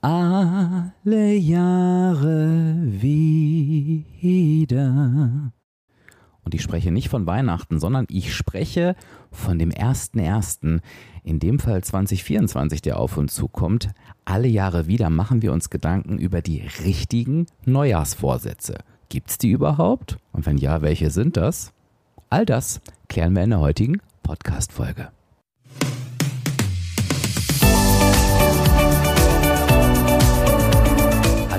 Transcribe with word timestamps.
alle 0.00 1.34
Jahre 1.34 2.76
wieder. 4.20 5.52
Und 6.42 6.54
ich 6.54 6.62
spreche 6.62 6.90
nicht 6.90 7.08
von 7.10 7.26
Weihnachten, 7.26 7.78
sondern 7.78 8.06
ich 8.08 8.34
spreche 8.34 8.96
von 9.30 9.58
dem 9.58 9.70
1.1., 9.70 10.80
in 11.22 11.38
dem 11.38 11.58
Fall 11.58 11.84
2024, 11.84 12.80
der 12.80 12.98
auf 12.98 13.18
uns 13.18 13.34
zukommt. 13.34 13.90
Alle 14.24 14.48
Jahre 14.48 14.86
wieder 14.86 15.10
machen 15.10 15.42
wir 15.42 15.52
uns 15.52 15.68
Gedanken 15.68 16.18
über 16.18 16.40
die 16.40 16.62
richtigen 16.82 17.46
Neujahrsvorsätze. 17.66 18.78
Gibt 19.10 19.30
es 19.30 19.38
die 19.38 19.50
überhaupt? 19.50 20.16
Und 20.32 20.46
wenn 20.46 20.56
ja, 20.56 20.82
welche 20.82 21.10
sind 21.10 21.36
das? 21.36 21.72
All 22.30 22.46
das 22.46 22.80
klären 23.08 23.34
wir 23.34 23.44
in 23.44 23.50
der 23.50 23.60
heutigen 23.60 24.00
Podcast-Folge. 24.22 25.10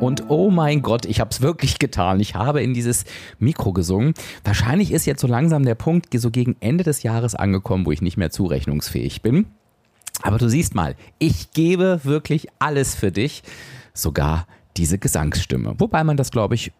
Und 0.00 0.24
oh 0.28 0.50
mein 0.50 0.82
Gott, 0.82 1.06
ich 1.06 1.18
habe 1.18 1.30
es 1.30 1.40
wirklich 1.40 1.78
getan. 1.80 2.20
Ich 2.20 2.36
habe 2.36 2.62
in 2.62 2.72
dieses 2.72 3.04
Mikro 3.40 3.72
gesungen. 3.72 4.14
Wahrscheinlich 4.44 4.92
ist 4.92 5.06
jetzt 5.06 5.20
so 5.20 5.26
langsam 5.26 5.64
der 5.64 5.74
Punkt 5.74 6.08
so 6.18 6.30
gegen 6.30 6.56
Ende 6.60 6.84
des 6.84 7.02
Jahres 7.02 7.34
angekommen, 7.34 7.84
wo 7.84 7.90
ich 7.90 8.00
nicht 8.00 8.16
mehr 8.16 8.30
zurechnungsfähig 8.30 9.22
bin. 9.22 9.46
Aber 10.22 10.38
du 10.38 10.48
siehst 10.48 10.74
mal, 10.74 10.94
ich 11.18 11.50
gebe 11.50 12.00
wirklich 12.04 12.48
alles 12.60 12.94
für 12.94 13.10
dich, 13.10 13.42
sogar 13.92 14.46
diese 14.76 14.98
Gesangsstimme. 14.98 15.74
Wobei 15.78 16.04
man 16.04 16.16
das, 16.16 16.30
glaube 16.30 16.54
ich, 16.54 16.72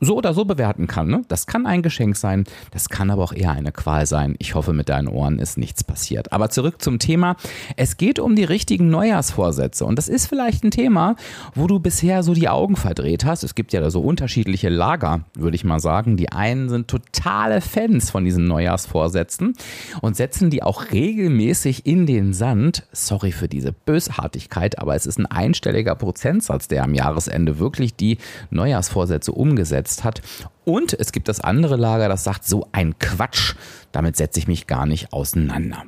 so 0.00 0.16
oder 0.16 0.34
so 0.34 0.44
bewerten 0.44 0.86
kann. 0.86 1.08
Ne? 1.08 1.22
Das 1.28 1.46
kann 1.46 1.66
ein 1.66 1.82
Geschenk 1.82 2.16
sein, 2.16 2.44
das 2.70 2.88
kann 2.88 3.10
aber 3.10 3.22
auch 3.22 3.32
eher 3.32 3.52
eine 3.52 3.72
Qual 3.72 4.06
sein. 4.06 4.36
Ich 4.38 4.54
hoffe, 4.54 4.72
mit 4.72 4.88
deinen 4.88 5.08
Ohren 5.08 5.38
ist 5.38 5.58
nichts 5.58 5.82
passiert. 5.84 6.32
Aber 6.32 6.50
zurück 6.50 6.80
zum 6.80 6.98
Thema. 6.98 7.36
Es 7.76 7.96
geht 7.96 8.18
um 8.18 8.36
die 8.36 8.44
richtigen 8.44 8.90
Neujahrsvorsätze. 8.90 9.84
Und 9.84 9.96
das 9.96 10.08
ist 10.08 10.26
vielleicht 10.26 10.64
ein 10.64 10.70
Thema, 10.70 11.16
wo 11.54 11.66
du 11.66 11.80
bisher 11.80 12.22
so 12.22 12.34
die 12.34 12.48
Augen 12.48 12.76
verdreht 12.76 13.24
hast. 13.24 13.42
Es 13.42 13.54
gibt 13.54 13.72
ja 13.72 13.80
da 13.80 13.90
so 13.90 14.00
unterschiedliche 14.00 14.68
Lager, 14.68 15.24
würde 15.34 15.56
ich 15.56 15.64
mal 15.64 15.80
sagen. 15.80 16.16
Die 16.16 16.30
einen 16.30 16.68
sind 16.68 16.88
totale 16.88 17.60
Fans 17.60 18.10
von 18.10 18.24
diesen 18.24 18.46
Neujahrsvorsätzen 18.46 19.54
und 20.00 20.16
setzen 20.16 20.50
die 20.50 20.62
auch 20.62 20.92
regelmäßig 20.92 21.86
in 21.86 22.06
den 22.06 22.32
Sand. 22.32 22.84
Sorry 22.92 23.32
für 23.32 23.48
diese 23.48 23.72
Bösartigkeit, 23.72 24.78
aber 24.78 24.94
es 24.94 25.06
ist 25.06 25.18
ein 25.18 25.26
einstelliger 25.26 25.94
Prozentsatz, 25.94 26.68
der 26.68 26.84
am 26.84 26.94
Jahresende 26.94 27.58
wirklich 27.58 27.96
die 27.96 28.18
Neujahrsvorsätze 28.50 29.32
umgesetzt 29.32 29.87
gesetzt 29.88 30.04
hat. 30.04 30.22
Und 30.64 30.92
es 30.92 31.12
gibt 31.12 31.28
das 31.28 31.40
andere 31.40 31.76
Lager, 31.76 32.08
das 32.08 32.24
sagt, 32.24 32.44
so 32.44 32.68
ein 32.72 32.98
Quatsch, 32.98 33.54
damit 33.92 34.16
setze 34.16 34.38
ich 34.38 34.46
mich 34.48 34.66
gar 34.66 34.86
nicht 34.86 35.12
auseinander. 35.12 35.84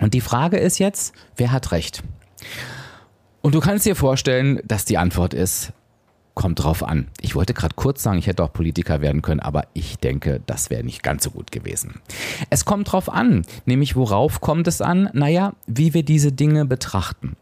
Und 0.00 0.14
die 0.14 0.20
Frage 0.20 0.56
ist 0.56 0.78
jetzt, 0.78 1.14
wer 1.36 1.52
hat 1.52 1.72
recht? 1.72 2.02
Und 3.42 3.54
du 3.54 3.60
kannst 3.60 3.86
dir 3.86 3.96
vorstellen, 3.96 4.60
dass 4.64 4.84
die 4.84 4.98
Antwort 4.98 5.34
ist, 5.34 5.72
kommt 6.34 6.62
drauf 6.62 6.82
an. 6.82 7.08
Ich 7.22 7.34
wollte 7.34 7.54
gerade 7.54 7.74
kurz 7.76 8.02
sagen, 8.02 8.18
ich 8.18 8.26
hätte 8.26 8.42
auch 8.42 8.52
Politiker 8.52 9.00
werden 9.00 9.22
können, 9.22 9.40
aber 9.40 9.68
ich 9.72 9.96
denke, 9.96 10.42
das 10.44 10.68
wäre 10.68 10.84
nicht 10.84 11.02
ganz 11.02 11.24
so 11.24 11.30
gut 11.30 11.50
gewesen. 11.50 12.02
Es 12.50 12.66
kommt 12.66 12.92
drauf 12.92 13.10
an, 13.10 13.46
nämlich 13.64 13.96
worauf 13.96 14.42
kommt 14.42 14.68
es 14.68 14.82
an? 14.82 15.08
Naja, 15.14 15.54
wie 15.66 15.94
wir 15.94 16.02
diese 16.02 16.32
Dinge 16.32 16.66
betrachten. 16.66 17.36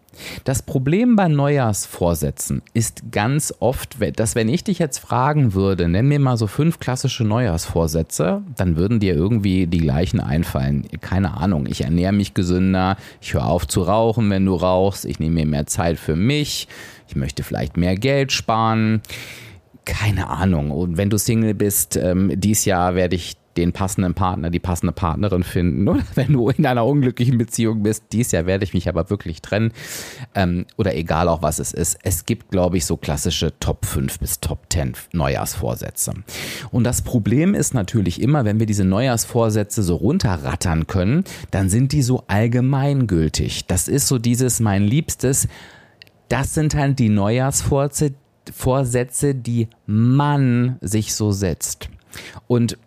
Das 0.45 0.63
Problem 0.63 1.17
bei 1.17 1.29
Neujahrsvorsätzen 1.29 2.63
ist 2.73 3.13
ganz 3.13 3.55
oft, 3.61 3.97
dass 4.17 4.35
wenn 4.35 4.49
ich 4.49 4.65
dich 4.65 4.79
jetzt 4.79 4.99
fragen 4.99 5.55
würde, 5.55 5.89
nenn 5.89 6.09
mir 6.09 6.19
mal 6.19 6.37
so 6.37 6.47
fünf 6.47 6.79
klassische 6.79 7.25
Neujahrsvorsätze, 7.25 8.43
dann 8.57 8.77
würden 8.77 9.01
dir 9.01 9.15
irgendwie 9.15 9.67
die 9.67 9.79
gleichen 9.79 10.21
einfallen. 10.21 10.87
Keine 11.01 11.37
Ahnung, 11.37 11.67
ich 11.67 11.83
ernähre 11.83 12.13
mich 12.13 12.35
gesünder, 12.35 12.97
ich 13.21 13.35
höre 13.35 13.47
auf 13.47 13.67
zu 13.67 13.83
rauchen, 13.83 14.31
wenn 14.31 14.47
du 14.47 14.55
rauchst, 14.55 15.05
ich 15.05 15.19
nehme 15.19 15.37
mir 15.37 15.47
mehr 15.47 15.67
Zeit 15.67 15.99
für 15.99 16.17
mich, 16.17 16.69
ich 17.09 17.17
möchte 17.17 17.43
vielleicht 17.43 17.77
mehr 17.77 17.97
Geld 17.97 18.33
sparen. 18.33 19.03
Keine 19.85 20.29
Ahnung. 20.29 20.71
Und 20.71 20.97
wenn 20.97 21.11
du 21.11 21.19
Single 21.19 21.53
bist, 21.53 21.97
ähm, 21.97 22.33
dies 22.35 22.65
Jahr 22.65 22.95
werde 22.95 23.17
ich 23.17 23.37
den 23.57 23.73
passenden 23.73 24.15
Partner, 24.15 24.51
die 24.51 24.59
passende 24.59 24.93
Partnerin 24.93 25.43
finden. 25.43 25.89
Oder 25.89 26.03
wenn 26.15 26.33
du 26.33 26.49
in 26.49 26.67
einer 26.67 26.85
unglücklichen 26.85 27.39
Beziehung 27.39 27.83
bist, 27.83 28.05
dies 28.13 28.33
Jahr 28.33 28.47
werde 28.47 28.65
ich 28.65 28.75
mich 28.75 28.89
aber 28.89 29.11
wirklich 29.11 29.43
trennen. 29.43 29.73
Ähm, 30.35 30.67
oder 30.77 30.95
egal 30.95 31.29
auch 31.29 31.43
was 31.43 31.59
es 31.59 31.73
ist. 31.73 31.99
Es 32.03 32.27
gibt, 32.27 32.51
glaube 32.51 32.77
ich, 32.77 32.87
so 32.87 32.97
klassische 32.97 33.53
Top 33.61 33.87
5 33.87 34.19
bis 34.19 34.41
Top 34.41 34.67
10 34.71 34.95
Neujahrsvorsätze. 35.13 36.15
Und 36.71 36.85
das 36.85 37.03
Problem 37.03 37.55
ist 37.55 37.75
natürlich 37.75 38.21
immer, 38.21 38.45
wenn 38.45 38.59
wir 38.59 38.67
diese 38.67 38.85
Neujahrsvorsätze 38.85 39.83
so 39.83 39.97
runterrattern 39.97 40.87
können, 40.87 41.25
dann 41.51 41.69
sind 41.69 41.93
die 41.93 42.03
so 42.03 42.25
allgemeingültig. 42.27 43.67
Das 43.67 43.89
ist 43.89 44.09
so 44.09 44.19
dieses 44.19 44.61
mein 44.61 44.85
Liebstes. 44.85 45.49
Das 46.29 46.55
sind 46.55 46.75
halt 46.75 46.99
die 46.99 47.09
Neujahrsvorsätze, 47.09 48.15
Vorsätze, 48.53 49.35
die 49.35 49.69
man 49.87 50.77
sich 50.81 51.15
so 51.15 51.33
setzt. 51.33 51.89
Und 52.47 52.79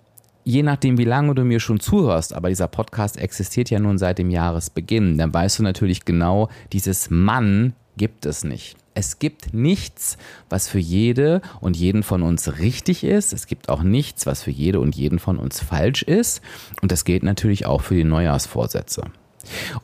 je 0.48 0.64
nachdem, 0.64 0.98
wie 0.98 1.04
lange 1.04 1.36
du 1.36 1.44
mir 1.44 1.60
schon 1.60 1.82
zuhörst, 1.82 2.34
aber 2.34 2.48
dieser 2.48 2.70
Podcast 2.70 3.18
existiert 3.18 3.70
ja 3.70 3.80
nun 3.80 3.98
seit 3.98 4.18
dem 4.18 4.30
Jahresbeginn, 4.30 5.18
dann 5.18 5.34
weißt 5.34 5.60
du 5.60 5.64
natürlich 5.64 6.06
genau, 6.06 6.48
dieses 6.72 7.10
Mann 7.10 7.74
gibt 7.98 8.26
es 8.26 8.46
nicht. 8.46 8.78
Es 8.94 9.20
gibt 9.20 9.54
nichts, 9.54 10.18
was 10.50 10.70
für 10.70 10.80
jede 10.80 11.42
und 11.60 11.76
jeden 11.76 12.02
von 12.02 12.24
uns 12.24 12.60
richtig 12.60 13.04
ist. 13.04 13.34
Es 13.34 13.46
gibt 13.46 13.68
auch 13.68 13.84
nichts, 13.84 14.26
was 14.26 14.42
für 14.42 14.52
jede 14.52 14.80
und 14.80 14.96
jeden 14.96 15.20
von 15.20 15.38
uns 15.38 15.60
falsch 15.60 16.02
ist. 16.02 16.42
Und 16.82 16.94
das 16.94 17.04
gilt 17.04 17.24
natürlich 17.24 17.66
auch 17.66 17.82
für 17.82 17.96
die 17.96 18.06
Neujahrsvorsätze. 18.06 19.04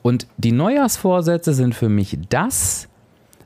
Und 0.01 0.27
die 0.37 0.53
Neujahrsvorsätze 0.53 1.53
sind 1.53 1.75
für 1.75 1.89
mich 1.89 2.17
das, 2.29 2.87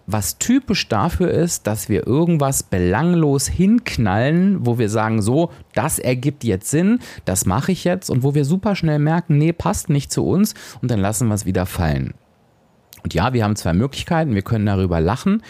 was 0.07 0.37
typisch 0.37 0.87
dafür 0.87 1.29
ist, 1.29 1.67
dass 1.67 1.89
wir 1.89 2.07
irgendwas 2.07 2.63
belanglos 2.63 3.47
hinknallen, 3.47 4.65
wo 4.65 4.79
wir 4.79 4.89
sagen, 4.89 5.21
so, 5.21 5.51
das 5.75 5.99
ergibt 5.99 6.45
jetzt 6.45 6.71
Sinn, 6.71 6.99
das 7.25 7.45
mache 7.45 7.73
ich 7.73 7.83
jetzt 7.83 8.09
und 8.09 8.23
wo 8.23 8.33
wir 8.33 8.45
super 8.45 8.75
schnell 8.75 8.99
merken, 8.99 9.37
nee, 9.37 9.51
passt 9.51 9.89
nicht 9.89 10.11
zu 10.11 10.25
uns 10.25 10.55
und 10.81 10.89
dann 10.89 11.01
lassen 11.01 11.27
wir 11.27 11.35
es 11.35 11.45
wieder 11.45 11.65
fallen. 11.65 12.13
Und 13.03 13.13
ja, 13.13 13.33
wir 13.33 13.43
haben 13.43 13.55
zwei 13.57 13.73
Möglichkeiten, 13.73 14.33
wir 14.33 14.41
können 14.41 14.65
darüber 14.65 15.01
lachen, 15.01 15.43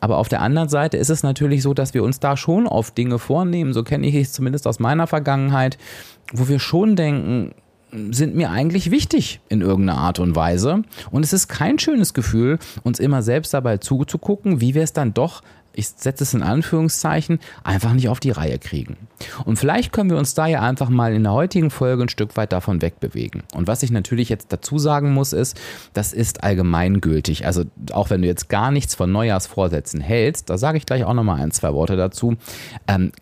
aber 0.00 0.18
auf 0.18 0.28
der 0.28 0.42
anderen 0.42 0.68
Seite 0.68 0.96
ist 0.96 1.08
es 1.08 1.22
natürlich 1.22 1.62
so, 1.62 1.72
dass 1.72 1.94
wir 1.94 2.02
uns 2.02 2.18
da 2.18 2.36
schon 2.36 2.66
auf 2.66 2.90
Dinge 2.90 3.20
vornehmen, 3.20 3.72
so 3.72 3.84
kenne 3.84 4.08
ich 4.08 4.14
es 4.16 4.32
zumindest 4.32 4.66
aus 4.66 4.80
meiner 4.80 5.06
Vergangenheit, 5.06 5.78
wo 6.32 6.48
wir 6.48 6.58
schon 6.58 6.96
denken, 6.96 7.54
sind 8.10 8.34
mir 8.34 8.50
eigentlich 8.50 8.90
wichtig 8.90 9.40
in 9.48 9.60
irgendeiner 9.60 9.98
Art 9.98 10.18
und 10.18 10.36
Weise. 10.36 10.82
Und 11.10 11.24
es 11.24 11.32
ist 11.32 11.48
kein 11.48 11.78
schönes 11.78 12.14
Gefühl, 12.14 12.58
uns 12.82 12.98
immer 12.98 13.22
selbst 13.22 13.52
dabei 13.54 13.78
zuzugucken, 13.78 14.60
wie 14.60 14.74
wir 14.74 14.82
es 14.82 14.92
dann 14.92 15.14
doch 15.14 15.42
ich 15.72 15.88
setze 15.88 16.24
es 16.24 16.34
in 16.34 16.42
Anführungszeichen, 16.42 17.38
einfach 17.62 17.92
nicht 17.92 18.08
auf 18.08 18.20
die 18.20 18.30
Reihe 18.30 18.58
kriegen. 18.58 18.96
Und 19.44 19.56
vielleicht 19.56 19.92
können 19.92 20.10
wir 20.10 20.18
uns 20.18 20.34
da 20.34 20.46
ja 20.46 20.62
einfach 20.62 20.88
mal 20.88 21.12
in 21.14 21.22
der 21.22 21.32
heutigen 21.32 21.70
Folge 21.70 22.02
ein 22.02 22.08
Stück 22.08 22.36
weit 22.36 22.52
davon 22.52 22.82
wegbewegen. 22.82 23.44
Und 23.54 23.68
was 23.68 23.82
ich 23.82 23.90
natürlich 23.90 24.28
jetzt 24.28 24.52
dazu 24.52 24.78
sagen 24.78 25.12
muss, 25.12 25.32
ist, 25.32 25.58
das 25.92 26.12
ist 26.12 26.42
allgemeingültig. 26.42 27.46
Also 27.46 27.64
auch 27.92 28.10
wenn 28.10 28.22
du 28.22 28.28
jetzt 28.28 28.48
gar 28.48 28.70
nichts 28.70 28.94
von 28.94 29.12
Neujahrsvorsätzen 29.12 30.00
hältst, 30.00 30.50
da 30.50 30.58
sage 30.58 30.78
ich 30.78 30.86
gleich 30.86 31.04
auch 31.04 31.14
nochmal 31.14 31.40
ein, 31.40 31.52
zwei 31.52 31.72
Worte 31.72 31.96
dazu, 31.96 32.36
ähm, 32.88 33.12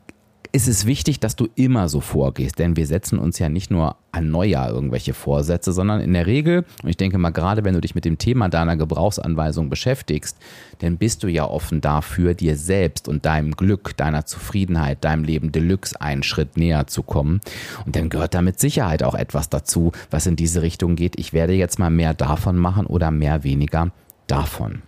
ist 0.52 0.68
es 0.68 0.86
wichtig, 0.86 1.20
dass 1.20 1.36
du 1.36 1.48
immer 1.54 1.88
so 1.88 2.00
vorgehst, 2.00 2.58
denn 2.58 2.76
wir 2.76 2.86
setzen 2.86 3.18
uns 3.18 3.38
ja 3.38 3.48
nicht 3.48 3.70
nur 3.70 3.96
an 4.12 4.30
Neujahr 4.30 4.70
irgendwelche 4.70 5.12
Vorsätze, 5.12 5.72
sondern 5.72 6.00
in 6.00 6.14
der 6.14 6.26
Regel, 6.26 6.64
und 6.82 6.88
ich 6.88 6.96
denke 6.96 7.18
mal 7.18 7.30
gerade, 7.30 7.64
wenn 7.64 7.74
du 7.74 7.80
dich 7.80 7.94
mit 7.94 8.04
dem 8.04 8.18
Thema 8.18 8.48
deiner 8.48 8.76
Gebrauchsanweisung 8.76 9.68
beschäftigst, 9.68 10.38
dann 10.78 10.96
bist 10.96 11.22
du 11.22 11.28
ja 11.28 11.44
offen 11.44 11.80
dafür, 11.80 12.34
dir 12.34 12.56
selbst 12.56 13.08
und 13.08 13.26
deinem 13.26 13.52
Glück, 13.52 13.96
deiner 13.96 14.24
Zufriedenheit, 14.24 15.04
deinem 15.04 15.24
Leben 15.24 15.52
Deluxe 15.52 16.00
einen 16.00 16.22
Schritt 16.22 16.56
näher 16.56 16.86
zu 16.86 17.02
kommen. 17.02 17.40
Und 17.84 17.96
dann 17.96 18.08
gehört 18.08 18.34
da 18.34 18.42
mit 18.42 18.58
Sicherheit 18.58 19.02
auch 19.02 19.14
etwas 19.14 19.50
dazu, 19.50 19.92
was 20.10 20.26
in 20.26 20.36
diese 20.36 20.62
Richtung 20.62 20.96
geht. 20.96 21.18
Ich 21.18 21.32
werde 21.32 21.52
jetzt 21.52 21.78
mal 21.78 21.90
mehr 21.90 22.14
davon 22.14 22.56
machen 22.56 22.86
oder 22.86 23.10
mehr 23.10 23.44
weniger 23.44 23.90
davon. 24.26 24.82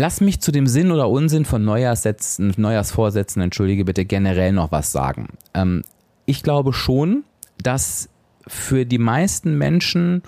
Lass 0.00 0.20
mich 0.20 0.38
zu 0.38 0.52
dem 0.52 0.68
Sinn 0.68 0.92
oder 0.92 1.08
Unsinn 1.08 1.44
von 1.44 1.64
Neujahrssätzen, 1.64 2.54
Neujahrsvorsätzen, 2.56 3.42
entschuldige 3.42 3.84
bitte, 3.84 4.04
generell 4.04 4.52
noch 4.52 4.70
was 4.70 4.92
sagen. 4.92 5.30
Ähm, 5.54 5.82
ich 6.24 6.44
glaube 6.44 6.72
schon, 6.72 7.24
dass 7.60 8.08
für 8.46 8.86
die 8.86 8.98
meisten 8.98 9.58
Menschen 9.58 10.22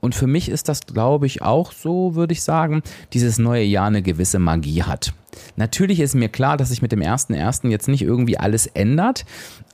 und 0.00 0.16
für 0.16 0.26
mich 0.26 0.48
ist 0.48 0.68
das, 0.68 0.80
glaube 0.80 1.26
ich, 1.26 1.42
auch 1.42 1.70
so, 1.70 2.16
würde 2.16 2.32
ich 2.32 2.42
sagen, 2.42 2.82
dieses 3.12 3.38
neue 3.38 3.62
Jahr 3.62 3.86
eine 3.86 4.02
gewisse 4.02 4.40
Magie 4.40 4.82
hat. 4.82 5.14
Natürlich 5.54 6.00
ist 6.00 6.16
mir 6.16 6.28
klar, 6.28 6.56
dass 6.56 6.70
sich 6.70 6.82
mit 6.82 6.90
dem 6.90 7.00
1.1. 7.00 7.68
jetzt 7.68 7.86
nicht 7.86 8.02
irgendwie 8.02 8.38
alles 8.38 8.66
ändert, 8.66 9.26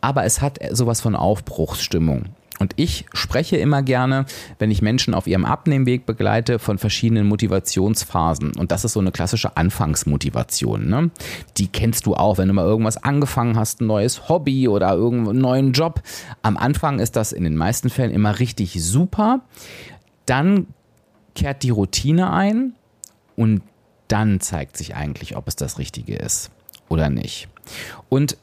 aber 0.02 0.24
es 0.24 0.42
hat 0.42 0.58
sowas 0.70 1.00
von 1.00 1.16
Aufbruchsstimmung. 1.16 2.26
Und 2.60 2.74
ich 2.76 3.06
spreche 3.14 3.56
immer 3.56 3.82
gerne, 3.82 4.26
wenn 4.58 4.70
ich 4.70 4.82
Menschen 4.82 5.14
auf 5.14 5.26
ihrem 5.26 5.46
Abnehmweg 5.46 6.04
begleite, 6.04 6.58
von 6.58 6.76
verschiedenen 6.76 7.26
Motivationsphasen. 7.26 8.54
Und 8.56 8.70
das 8.70 8.84
ist 8.84 8.92
so 8.92 9.00
eine 9.00 9.12
klassische 9.12 9.56
Anfangsmotivation. 9.56 10.86
Ne? 10.86 11.10
Die 11.56 11.68
kennst 11.68 12.04
du 12.04 12.14
auch, 12.14 12.36
wenn 12.36 12.48
du 12.48 12.54
mal 12.54 12.66
irgendwas 12.66 13.02
angefangen 13.02 13.56
hast, 13.56 13.80
ein 13.80 13.86
neues 13.86 14.28
Hobby 14.28 14.68
oder 14.68 14.92
irgendeinen 14.92 15.38
neuen 15.38 15.72
Job. 15.72 16.02
Am 16.42 16.58
Anfang 16.58 17.00
ist 17.00 17.16
das 17.16 17.32
in 17.32 17.44
den 17.44 17.56
meisten 17.56 17.88
Fällen 17.88 18.12
immer 18.12 18.38
richtig 18.38 18.84
super. 18.84 19.40
Dann 20.26 20.66
kehrt 21.34 21.62
die 21.62 21.70
Routine 21.70 22.30
ein 22.30 22.74
und 23.36 23.62
dann 24.08 24.40
zeigt 24.40 24.76
sich 24.76 24.94
eigentlich, 24.94 25.34
ob 25.34 25.48
es 25.48 25.56
das 25.56 25.78
Richtige 25.78 26.14
ist 26.14 26.50
oder 26.90 27.08
nicht. 27.08 27.48
Und 28.10 28.36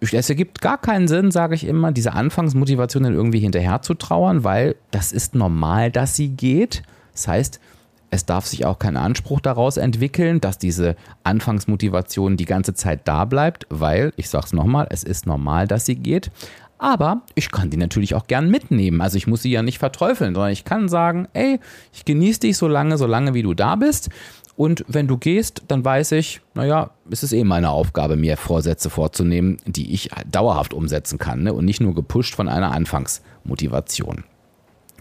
es 0.00 0.28
ergibt 0.28 0.60
gar 0.60 0.78
keinen 0.78 1.08
Sinn, 1.08 1.30
sage 1.30 1.54
ich 1.54 1.66
immer, 1.66 1.92
diese 1.92 2.12
Anfangsmotivation 2.12 3.04
dann 3.04 3.14
irgendwie 3.14 3.40
hinterher 3.40 3.82
zu 3.82 3.94
trauern, 3.94 4.44
weil 4.44 4.76
das 4.90 5.12
ist 5.12 5.34
normal, 5.34 5.90
dass 5.90 6.16
sie 6.16 6.28
geht. 6.28 6.82
Das 7.12 7.28
heißt, 7.28 7.60
es 8.10 8.24
darf 8.24 8.46
sich 8.46 8.64
auch 8.64 8.78
kein 8.78 8.96
Anspruch 8.96 9.40
daraus 9.40 9.76
entwickeln, 9.76 10.40
dass 10.40 10.58
diese 10.58 10.96
Anfangsmotivation 11.24 12.36
die 12.36 12.44
ganze 12.44 12.74
Zeit 12.74 13.00
da 13.04 13.24
bleibt, 13.24 13.66
weil, 13.68 14.12
ich 14.16 14.28
sage 14.28 14.46
es 14.46 14.52
nochmal, 14.52 14.86
es 14.90 15.02
ist 15.02 15.26
normal, 15.26 15.66
dass 15.66 15.86
sie 15.86 15.96
geht. 15.96 16.30
Aber 16.78 17.22
ich 17.34 17.50
kann 17.50 17.70
die 17.70 17.78
natürlich 17.78 18.14
auch 18.14 18.26
gern 18.26 18.50
mitnehmen. 18.50 19.00
Also 19.00 19.16
ich 19.16 19.26
muss 19.26 19.42
sie 19.42 19.50
ja 19.50 19.62
nicht 19.62 19.78
verteufeln, 19.78 20.34
sondern 20.34 20.52
ich 20.52 20.64
kann 20.64 20.88
sagen, 20.88 21.26
ey, 21.32 21.58
ich 21.92 22.04
genieße 22.04 22.40
dich 22.40 22.58
so 22.58 22.68
lange, 22.68 22.98
so 22.98 23.06
lange 23.06 23.32
wie 23.34 23.42
du 23.42 23.54
da 23.54 23.76
bist. 23.76 24.10
Und 24.56 24.84
wenn 24.88 25.06
du 25.06 25.18
gehst, 25.18 25.62
dann 25.68 25.84
weiß 25.84 26.12
ich, 26.12 26.40
naja, 26.54 26.90
es 27.10 27.22
ist 27.22 27.32
eh 27.32 27.44
meine 27.44 27.70
Aufgabe, 27.70 28.16
mir 28.16 28.36
Vorsätze 28.38 28.88
vorzunehmen, 28.88 29.58
die 29.66 29.92
ich 29.92 30.10
dauerhaft 30.30 30.72
umsetzen 30.72 31.18
kann 31.18 31.42
ne? 31.42 31.52
und 31.52 31.66
nicht 31.66 31.80
nur 31.80 31.94
gepusht 31.94 32.34
von 32.34 32.48
einer 32.48 32.72
Anfangsmotivation. 32.72 34.24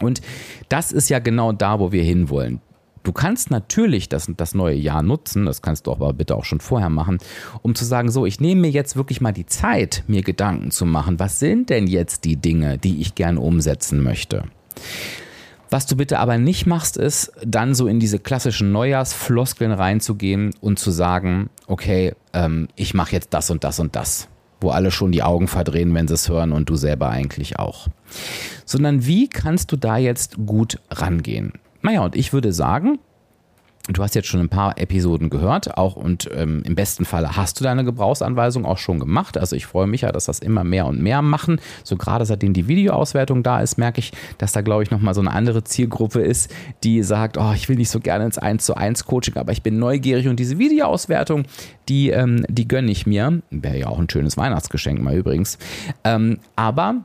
Und 0.01 0.21
das 0.67 0.91
ist 0.91 1.09
ja 1.09 1.19
genau 1.19 1.53
da, 1.53 1.79
wo 1.79 1.93
wir 1.93 2.03
hinwollen. 2.03 2.59
Du 3.03 3.13
kannst 3.13 3.51
natürlich 3.51 4.09
das, 4.09 4.29
das 4.35 4.55
neue 4.55 4.75
Jahr 4.75 5.03
nutzen, 5.03 5.45
das 5.45 5.61
kannst 5.61 5.85
du 5.85 5.91
aber 5.91 6.11
bitte 6.11 6.35
auch 6.35 6.43
schon 6.43 6.59
vorher 6.59 6.89
machen, 6.89 7.19
um 7.61 7.75
zu 7.75 7.85
sagen, 7.85 8.11
so, 8.11 8.25
ich 8.25 8.39
nehme 8.39 8.61
mir 8.61 8.71
jetzt 8.71 8.95
wirklich 8.95 9.21
mal 9.21 9.31
die 9.31 9.45
Zeit, 9.45 10.03
mir 10.07 10.23
Gedanken 10.23 10.71
zu 10.71 10.85
machen, 10.85 11.19
was 11.19 11.39
sind 11.39 11.69
denn 11.69 11.85
jetzt 11.85 12.25
die 12.25 12.35
Dinge, 12.35 12.79
die 12.79 12.99
ich 12.99 13.13
gerne 13.13 13.39
umsetzen 13.39 14.01
möchte. 14.01 14.45
Was 15.69 15.85
du 15.85 15.95
bitte 15.95 16.19
aber 16.19 16.37
nicht 16.37 16.65
machst, 16.65 16.97
ist 16.97 17.31
dann 17.43 17.75
so 17.75 17.87
in 17.87 17.99
diese 17.99 18.19
klassischen 18.19 18.71
Neujahrsfloskeln 18.71 19.71
reinzugehen 19.71 20.53
und 20.61 20.79
zu 20.79 20.91
sagen, 20.91 21.49
okay, 21.67 22.13
ähm, 22.33 22.67
ich 22.75 22.93
mache 22.93 23.13
jetzt 23.13 23.33
das 23.33 23.49
und 23.49 23.63
das 23.63 23.79
und 23.79 23.95
das, 23.95 24.27
wo 24.61 24.69
alle 24.69 24.91
schon 24.91 25.11
die 25.11 25.23
Augen 25.23 25.47
verdrehen, 25.47 25.93
wenn 25.93 26.07
sie 26.07 26.13
es 26.13 26.29
hören 26.29 26.51
und 26.51 26.69
du 26.69 26.75
selber 26.75 27.09
eigentlich 27.09 27.57
auch. 27.59 27.87
Sondern 28.65 29.05
wie 29.05 29.27
kannst 29.27 29.71
du 29.71 29.77
da 29.77 29.97
jetzt 29.97 30.37
gut 30.45 30.79
rangehen? 30.91 31.53
Naja, 31.81 32.03
und 32.03 32.15
ich 32.15 32.33
würde 32.33 32.53
sagen, 32.53 32.99
Du 33.87 34.01
hast 34.01 34.15
jetzt 34.15 34.27
schon 34.27 34.39
ein 34.39 34.49
paar 34.49 34.79
Episoden 34.79 35.29
gehört, 35.29 35.77
auch 35.77 35.95
und 35.95 36.27
ähm, 36.33 36.63
im 36.65 36.73
besten 36.73 37.05
Falle 37.05 37.37
hast 37.37 37.59
du 37.59 37.63
deine 37.63 37.83
Gebrauchsanweisung 37.83 38.65
auch 38.65 38.79
schon 38.79 38.99
gemacht. 38.99 39.37
Also 39.37 39.55
ich 39.55 39.67
freue 39.67 39.85
mich 39.85 40.01
ja, 40.01 40.11
dass 40.11 40.25
das 40.25 40.39
immer 40.39 40.63
mehr 40.63 40.87
und 40.87 40.99
mehr 41.01 41.21
machen. 41.21 41.61
So 41.83 41.95
gerade 41.95 42.25
seitdem 42.25 42.53
die 42.53 42.67
Videoauswertung 42.67 43.43
da 43.43 43.61
ist, 43.61 43.77
merke 43.77 43.99
ich, 43.99 44.11
dass 44.39 44.53
da 44.53 44.61
glaube 44.61 44.81
ich 44.81 44.89
nochmal 44.89 45.13
so 45.13 45.21
eine 45.21 45.31
andere 45.31 45.63
Zielgruppe 45.63 46.21
ist, 46.21 46.51
die 46.83 47.03
sagt, 47.03 47.37
oh, 47.37 47.51
ich 47.53 47.69
will 47.69 47.75
nicht 47.75 47.91
so 47.91 47.99
gerne 47.99 48.25
ins 48.25 48.39
1 48.39 48.65
zu 48.65 48.75
1 48.75 49.05
Coaching, 49.05 49.37
aber 49.37 49.51
ich 49.51 49.61
bin 49.61 49.77
neugierig 49.77 50.27
und 50.27 50.39
diese 50.39 50.57
Videoauswertung, 50.57 51.43
die, 51.87 52.09
ähm, 52.09 52.43
die 52.49 52.67
gönne 52.67 52.91
ich 52.91 53.05
mir. 53.05 53.43
Wäre 53.51 53.77
ja 53.77 53.87
auch 53.87 53.99
ein 53.99 54.09
schönes 54.09 54.35
Weihnachtsgeschenk 54.35 54.99
mal 54.99 55.15
übrigens. 55.15 55.59
Ähm, 56.03 56.39
aber 56.55 57.03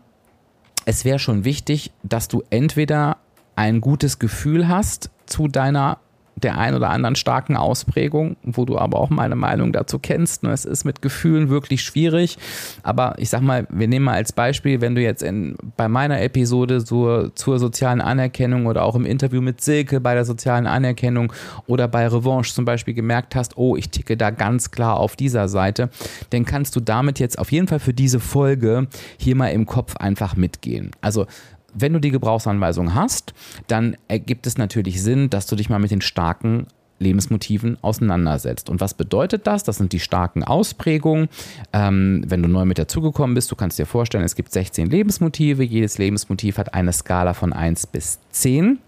es 0.87 1.05
wäre 1.05 1.19
schon 1.19 1.45
wichtig, 1.45 1.93
dass 2.03 2.29
du 2.29 2.43
entweder 2.49 3.19
ein 3.55 3.83
gutes 3.83 4.19
Gefühl 4.19 4.67
hast 4.67 5.11
zu 5.27 5.47
deiner 5.47 5.99
der 6.43 6.59
ein 6.59 6.75
oder 6.75 6.91
anderen 6.91 7.15
starken 7.15 7.57
Ausprägung, 7.57 8.37
wo 8.43 8.65
du 8.65 8.79
aber 8.79 8.99
auch 8.99 9.11
meine 9.11 9.37
Meinung 9.37 9.73
dazu 9.73 9.99
kennst. 9.99 10.43
Ne? 10.43 10.51
Es 10.51 10.65
ist 10.65 10.85
mit 10.85 11.03
Gefühlen 11.03 11.49
wirklich 11.49 11.83
schwierig. 11.83 12.39
Aber 12.83 13.15
ich 13.19 13.29
sag 13.29 13.43
mal, 13.43 13.67
wir 13.71 13.89
nehmen 13.89 14.07
mal 14.07 14.15
als 14.15 14.33
Beispiel, 14.33 14.81
wenn 14.81 14.95
du 14.95 15.03
jetzt 15.03 15.23
in, 15.23 15.57
bei 15.77 15.89
meiner 15.89 16.21
Episode 16.23 16.85
zur, 16.85 17.35
zur 17.35 17.59
sozialen 17.59 18.01
Anerkennung 18.01 18.67
oder 18.67 18.85
auch 18.85 18.95
im 18.95 19.05
Interview 19.05 19.41
mit 19.41 19.61
Silke 19.61 20.01
bei 20.01 20.15
der 20.15 20.25
sozialen 20.25 20.67
Anerkennung 20.67 21.33
oder 21.67 21.89
bei 21.89 22.07
Revanche 22.07 22.55
zum 22.55 22.65
Beispiel 22.65 22.95
gemerkt 22.95 23.35
hast, 23.35 23.57
oh, 23.57 23.77
ich 23.77 23.91
ticke 23.91 24.17
da 24.17 24.31
ganz 24.31 24.71
klar 24.71 24.99
auf 24.99 25.17
dieser 25.17 25.49
Seite, 25.49 25.91
dann 26.31 26.45
kannst 26.45 26.77
du 26.77 26.81
damit 26.81 27.19
jetzt 27.19 27.39
auf 27.39 27.53
jeden 27.53 27.69
Fall 27.69 27.81
für 27.81 27.95
diese 27.95 28.21
Folge 28.21 28.87
hier 29.19 29.37
mal 29.37 29.49
im 29.49 29.67
Kopf 29.67 29.97
einfach 29.97 30.37
mitgehen. 30.37 30.91
Also 31.01 31.27
wenn 31.75 31.93
du 31.93 31.99
die 31.99 32.11
Gebrauchsanweisung 32.11 32.95
hast, 32.95 33.35
dann 33.67 33.97
ergibt 34.09 34.47
es 34.47 34.59
natürlich 34.59 35.03
Sinn, 35.03 35.31
dass 35.31 35.47
du 35.47 35.57
dich 35.57 35.69
mal 35.71 35.79
mit 35.79 35.91
den 35.91 36.01
starken 36.01 36.67
Lebensmotiven 37.01 37.79
auseinandersetzt. 37.83 38.71
Und 38.71 38.81
was 38.81 38.95
bedeutet 38.95 39.47
das? 39.47 39.65
Das 39.65 39.79
sind 39.79 39.93
die 39.93 40.01
starken 40.01 40.45
Ausprägungen. 40.45 41.29
Ähm, 41.73 42.23
wenn 42.29 42.43
du 42.43 42.49
neu 42.49 42.67
mit 42.67 42.79
dazugekommen 42.79 43.35
bist, 43.35 43.51
du 43.51 43.57
kannst 43.57 43.79
dir 43.79 43.87
vorstellen, 43.87 44.25
es 44.25 44.37
gibt 44.37 44.53
16 44.53 44.89
Lebensmotive. 44.89 45.65
Jedes 45.65 45.99
Lebensmotiv 45.99 46.59
hat 46.59 46.75
eine 46.75 46.93
Skala 46.93 47.35
von 47.35 47.53
1 47.53 47.87
bis 47.89 48.21
10. 48.31 48.79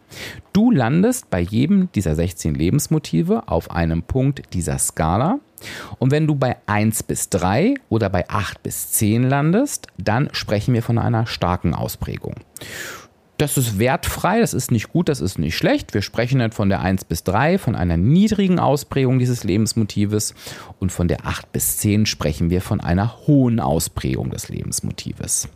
Du 0.52 0.70
landest 0.70 1.30
bei 1.30 1.40
jedem 1.40 1.90
dieser 1.92 2.14
16 2.14 2.54
Lebensmotive 2.54 3.48
auf 3.48 3.70
einem 3.70 4.02
Punkt 4.02 4.42
dieser 4.52 4.78
Skala. 4.78 5.40
Und 5.98 6.10
wenn 6.10 6.26
du 6.26 6.34
bei 6.34 6.56
1 6.66 7.02
bis 7.04 7.28
3 7.30 7.74
oder 7.88 8.08
bei 8.08 8.28
8 8.28 8.62
bis 8.62 8.92
10 8.92 9.24
landest, 9.28 9.86
dann 9.98 10.28
sprechen 10.32 10.74
wir 10.74 10.82
von 10.82 10.98
einer 10.98 11.26
starken 11.26 11.74
Ausprägung. 11.74 12.36
Das 13.38 13.56
ist 13.56 13.80
wertfrei, 13.80 14.38
das 14.38 14.54
ist 14.54 14.70
nicht 14.70 14.90
gut, 14.90 15.08
das 15.08 15.20
ist 15.20 15.36
nicht 15.36 15.56
schlecht. 15.56 15.94
Wir 15.94 16.02
sprechen 16.02 16.38
dann 16.38 16.52
von 16.52 16.68
der 16.68 16.80
1 16.80 17.04
bis 17.06 17.24
3, 17.24 17.58
von 17.58 17.74
einer 17.74 17.96
niedrigen 17.96 18.60
Ausprägung 18.60 19.18
dieses 19.18 19.42
Lebensmotives 19.42 20.34
und 20.78 20.92
von 20.92 21.08
der 21.08 21.26
8 21.26 21.50
bis 21.50 21.78
10 21.78 22.06
sprechen 22.06 22.50
wir 22.50 22.60
von 22.60 22.80
einer 22.80 23.26
hohen 23.26 23.58
Ausprägung 23.58 24.30
des 24.30 24.48
Lebensmotives. 24.48 25.48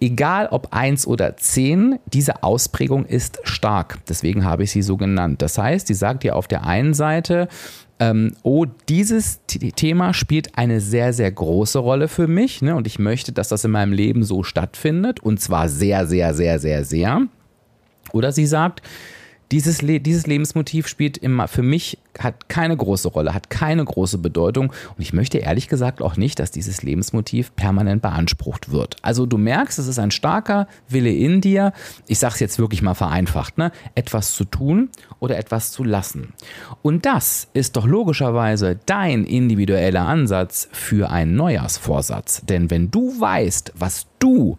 Egal 0.00 0.48
ob 0.50 0.68
1 0.70 1.06
oder 1.06 1.36
10, 1.36 1.98
diese 2.06 2.42
Ausprägung 2.42 3.04
ist 3.04 3.38
stark. 3.44 3.98
Deswegen 4.08 4.44
habe 4.44 4.62
ich 4.62 4.70
sie 4.70 4.80
so 4.80 4.96
genannt. 4.96 5.42
Das 5.42 5.58
heißt, 5.58 5.86
sie 5.86 5.94
sagt 5.94 6.22
dir 6.22 6.36
auf 6.36 6.48
der 6.48 6.64
einen 6.64 6.94
Seite, 6.94 7.48
ähm, 7.98 8.32
oh, 8.42 8.64
dieses 8.88 9.40
Thema 9.46 10.14
spielt 10.14 10.56
eine 10.56 10.80
sehr, 10.80 11.12
sehr 11.12 11.30
große 11.30 11.78
Rolle 11.78 12.08
für 12.08 12.26
mich 12.28 12.62
ne? 12.62 12.74
und 12.74 12.86
ich 12.86 12.98
möchte, 12.98 13.32
dass 13.32 13.48
das 13.48 13.62
in 13.64 13.72
meinem 13.72 13.92
Leben 13.92 14.22
so 14.24 14.42
stattfindet 14.42 15.20
und 15.20 15.38
zwar 15.38 15.68
sehr, 15.68 16.06
sehr, 16.06 16.32
sehr, 16.32 16.58
sehr, 16.58 16.84
sehr. 16.86 17.26
Oder 18.12 18.32
sie 18.32 18.46
sagt, 18.46 18.80
dieses, 19.52 19.82
Le 19.82 20.00
dieses 20.00 20.26
Lebensmotiv 20.26 20.86
spielt 20.86 21.18
immer 21.18 21.48
für 21.48 21.62
mich, 21.62 21.98
hat 22.18 22.48
keine 22.48 22.76
große 22.76 23.08
Rolle, 23.08 23.34
hat 23.34 23.50
keine 23.50 23.84
große 23.84 24.18
Bedeutung. 24.18 24.72
Und 24.96 25.02
ich 25.02 25.12
möchte 25.12 25.38
ehrlich 25.38 25.68
gesagt 25.68 26.02
auch 26.02 26.16
nicht, 26.16 26.38
dass 26.38 26.50
dieses 26.50 26.82
Lebensmotiv 26.82 27.54
permanent 27.56 28.02
beansprucht 28.02 28.70
wird. 28.70 28.96
Also 29.02 29.26
du 29.26 29.38
merkst, 29.38 29.78
es 29.78 29.86
ist 29.86 29.98
ein 29.98 30.10
starker 30.10 30.68
Wille 30.88 31.12
in 31.12 31.40
dir, 31.40 31.72
ich 32.06 32.18
sage 32.18 32.34
es 32.34 32.40
jetzt 32.40 32.58
wirklich 32.58 32.82
mal 32.82 32.94
vereinfacht, 32.94 33.58
ne? 33.58 33.72
etwas 33.94 34.34
zu 34.34 34.44
tun 34.44 34.90
oder 35.18 35.38
etwas 35.38 35.72
zu 35.72 35.84
lassen. 35.84 36.32
Und 36.82 37.06
das 37.06 37.48
ist 37.52 37.76
doch 37.76 37.86
logischerweise 37.86 38.78
dein 38.86 39.24
individueller 39.24 40.06
Ansatz 40.06 40.68
für 40.72 41.10
einen 41.10 41.34
Neujahrsvorsatz. 41.34 42.42
Denn 42.46 42.70
wenn 42.70 42.90
du 42.90 43.20
weißt, 43.20 43.72
was 43.76 44.06
du 44.18 44.58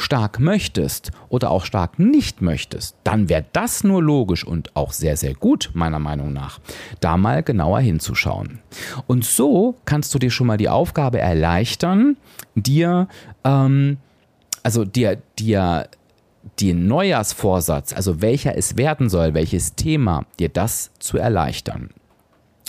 stark 0.00 0.40
möchtest 0.40 1.12
oder 1.28 1.50
auch 1.50 1.64
stark 1.64 1.98
nicht 1.98 2.40
möchtest, 2.42 2.96
dann 3.04 3.28
wäre 3.28 3.44
das 3.52 3.84
nur 3.84 4.02
logisch 4.02 4.46
und 4.46 4.74
auch 4.74 4.92
sehr, 4.92 5.16
sehr 5.16 5.34
gut, 5.34 5.70
meiner 5.74 5.98
Meinung 5.98 6.32
nach, 6.32 6.58
da 7.00 7.16
mal 7.16 7.42
genauer 7.42 7.80
hinzuschauen. 7.80 8.60
Und 9.06 9.24
so 9.24 9.76
kannst 9.84 10.14
du 10.14 10.18
dir 10.18 10.30
schon 10.30 10.46
mal 10.46 10.56
die 10.56 10.68
Aufgabe 10.68 11.20
erleichtern, 11.20 12.16
dir, 12.54 13.08
ähm, 13.44 13.98
also 14.62 14.84
dir, 14.84 15.18
dir 15.38 15.88
den 16.60 16.86
Neujahrsvorsatz, 16.86 17.92
also 17.92 18.22
welcher 18.22 18.56
es 18.56 18.76
werden 18.76 19.08
soll, 19.08 19.34
welches 19.34 19.74
Thema, 19.74 20.24
dir 20.38 20.48
das 20.48 20.90
zu 20.98 21.18
erleichtern. 21.18 21.90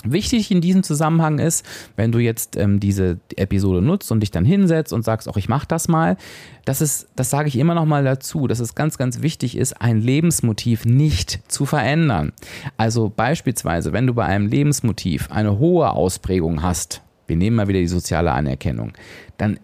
Wichtig 0.04 0.50
in 0.50 0.60
diesem 0.60 0.82
Zusammenhang 0.82 1.38
ist, 1.38 1.64
wenn 1.96 2.12
du 2.12 2.18
jetzt 2.18 2.56
ähm, 2.56 2.80
diese 2.80 3.18
Episode 3.36 3.82
nutzt 3.82 4.10
und 4.10 4.20
dich 4.20 4.30
dann 4.30 4.44
hinsetzt 4.44 4.92
und 4.92 5.04
sagst, 5.04 5.28
auch 5.28 5.36
ich 5.36 5.48
mache 5.48 5.66
das 5.66 5.88
mal, 5.88 6.16
das 6.64 6.80
ist, 6.80 7.08
das 7.16 7.30
sage 7.30 7.48
ich 7.48 7.58
immer 7.58 7.74
noch 7.74 7.86
mal 7.86 8.04
dazu, 8.04 8.46
dass 8.46 8.60
es 8.60 8.74
ganz, 8.74 8.98
ganz 8.98 9.22
wichtig 9.22 9.56
ist, 9.56 9.80
ein 9.80 10.00
Lebensmotiv 10.00 10.84
nicht 10.84 11.40
zu 11.48 11.66
verändern. 11.66 12.32
Also 12.76 13.12
beispielsweise, 13.14 13.92
wenn 13.92 14.06
du 14.06 14.14
bei 14.14 14.24
einem 14.24 14.46
Lebensmotiv 14.46 15.30
eine 15.30 15.58
hohe 15.58 15.90
Ausprägung 15.90 16.62
hast, 16.62 17.02
wir 17.26 17.36
nehmen 17.36 17.56
mal 17.56 17.68
wieder 17.68 17.80
die 17.80 17.88
soziale 17.88 18.32
Anerkennung, 18.32 18.92
dann 19.38 19.58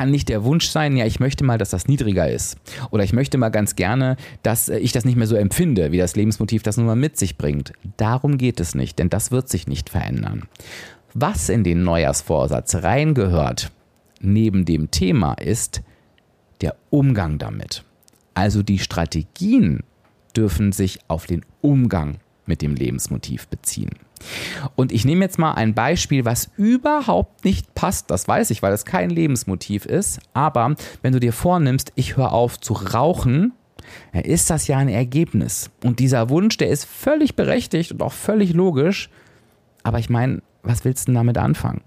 kann 0.00 0.10
nicht 0.10 0.30
der 0.30 0.44
Wunsch 0.44 0.70
sein, 0.70 0.96
ja, 0.96 1.04
ich 1.04 1.20
möchte 1.20 1.44
mal, 1.44 1.58
dass 1.58 1.68
das 1.68 1.86
niedriger 1.86 2.26
ist. 2.26 2.56
Oder 2.90 3.04
ich 3.04 3.12
möchte 3.12 3.36
mal 3.36 3.50
ganz 3.50 3.76
gerne, 3.76 4.16
dass 4.42 4.70
äh, 4.70 4.78
ich 4.78 4.92
das 4.92 5.04
nicht 5.04 5.16
mehr 5.16 5.26
so 5.26 5.36
empfinde, 5.36 5.92
wie 5.92 5.98
das 5.98 6.16
Lebensmotiv 6.16 6.62
das 6.62 6.78
nun 6.78 6.86
mal 6.86 6.96
mit 6.96 7.18
sich 7.18 7.36
bringt. 7.36 7.74
Darum 7.98 8.38
geht 8.38 8.60
es 8.60 8.74
nicht, 8.74 8.98
denn 8.98 9.10
das 9.10 9.30
wird 9.30 9.50
sich 9.50 9.66
nicht 9.66 9.90
verändern. 9.90 10.44
Was 11.12 11.50
in 11.50 11.64
den 11.64 11.82
Neujahrsvorsatz 11.82 12.76
reingehört, 12.76 13.72
neben 14.22 14.64
dem 14.64 14.90
Thema, 14.90 15.34
ist 15.34 15.82
der 16.62 16.76
Umgang 16.88 17.36
damit. 17.36 17.84
Also 18.32 18.62
die 18.62 18.78
Strategien 18.78 19.80
dürfen 20.34 20.72
sich 20.72 21.00
auf 21.08 21.26
den 21.26 21.44
Umgang 21.60 22.20
mit 22.50 22.60
dem 22.60 22.74
Lebensmotiv 22.74 23.48
beziehen. 23.48 23.92
Und 24.76 24.92
ich 24.92 25.06
nehme 25.06 25.24
jetzt 25.24 25.38
mal 25.38 25.52
ein 25.54 25.72
Beispiel, 25.72 26.26
was 26.26 26.50
überhaupt 26.58 27.46
nicht 27.46 27.74
passt. 27.74 28.10
Das 28.10 28.28
weiß 28.28 28.50
ich, 28.50 28.60
weil 28.60 28.74
es 28.74 28.84
kein 28.84 29.08
Lebensmotiv 29.08 29.86
ist. 29.86 30.20
Aber 30.34 30.74
wenn 31.00 31.14
du 31.14 31.20
dir 31.20 31.32
vornimmst, 31.32 31.92
ich 31.94 32.18
höre 32.18 32.32
auf 32.32 32.60
zu 32.60 32.74
rauchen, 32.74 33.52
ist 34.12 34.50
das 34.50 34.66
ja 34.66 34.76
ein 34.76 34.88
Ergebnis. 34.88 35.70
Und 35.82 35.98
dieser 35.98 36.28
Wunsch, 36.28 36.58
der 36.58 36.68
ist 36.68 36.84
völlig 36.84 37.34
berechtigt 37.34 37.92
und 37.92 38.02
auch 38.02 38.12
völlig 38.12 38.52
logisch. 38.52 39.08
Aber 39.82 39.98
ich 39.98 40.10
meine, 40.10 40.42
was 40.62 40.84
willst 40.84 41.06
du 41.06 41.12
denn 41.12 41.14
damit 41.14 41.38
anfangen? 41.38 41.80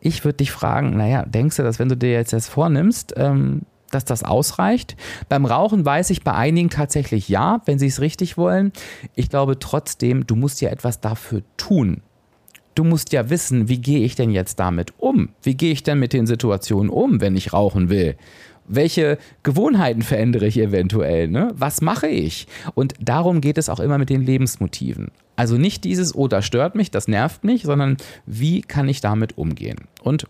Ich 0.00 0.24
würde 0.24 0.38
dich 0.38 0.50
fragen, 0.50 0.96
naja, 0.96 1.24
denkst 1.26 1.56
du, 1.56 1.62
dass 1.62 1.78
wenn 1.78 1.90
du 1.90 1.96
dir 1.96 2.10
jetzt 2.10 2.32
das 2.32 2.48
vornimmst, 2.48 3.14
ähm, 3.16 3.62
dass 3.90 4.04
das 4.04 4.22
ausreicht. 4.24 4.96
Beim 5.28 5.44
Rauchen 5.44 5.84
weiß 5.84 6.10
ich 6.10 6.22
bei 6.22 6.32
einigen 6.32 6.70
tatsächlich 6.70 7.28
ja, 7.28 7.62
wenn 7.66 7.78
sie 7.78 7.86
es 7.86 8.00
richtig 8.00 8.36
wollen. 8.36 8.72
Ich 9.14 9.28
glaube 9.28 9.58
trotzdem, 9.58 10.26
du 10.26 10.36
musst 10.36 10.60
ja 10.60 10.70
etwas 10.70 11.00
dafür 11.00 11.42
tun. 11.56 12.02
Du 12.74 12.84
musst 12.84 13.12
ja 13.12 13.28
wissen, 13.30 13.68
wie 13.68 13.78
gehe 13.78 14.04
ich 14.04 14.14
denn 14.14 14.30
jetzt 14.30 14.60
damit 14.60 14.94
um? 14.98 15.30
Wie 15.42 15.56
gehe 15.56 15.72
ich 15.72 15.82
denn 15.82 15.98
mit 15.98 16.12
den 16.12 16.26
Situationen 16.26 16.88
um, 16.88 17.20
wenn 17.20 17.36
ich 17.36 17.52
rauchen 17.52 17.90
will? 17.90 18.16
Welche 18.66 19.18
Gewohnheiten 19.42 20.02
verändere 20.02 20.46
ich 20.46 20.56
eventuell? 20.56 21.26
Ne? 21.26 21.52
Was 21.54 21.80
mache 21.80 22.06
ich? 22.06 22.46
Und 22.74 22.94
darum 23.00 23.40
geht 23.40 23.58
es 23.58 23.68
auch 23.68 23.80
immer 23.80 23.98
mit 23.98 24.08
den 24.08 24.22
Lebensmotiven. 24.22 25.10
Also 25.34 25.56
nicht 25.56 25.84
dieses, 25.84 26.14
oh, 26.14 26.28
das 26.28 26.46
stört 26.46 26.74
mich, 26.76 26.90
das 26.90 27.08
nervt 27.08 27.44
mich, 27.44 27.62
sondern 27.64 27.96
wie 28.26 28.60
kann 28.60 28.88
ich 28.88 29.00
damit 29.00 29.36
umgehen? 29.38 29.78
Und 30.02 30.26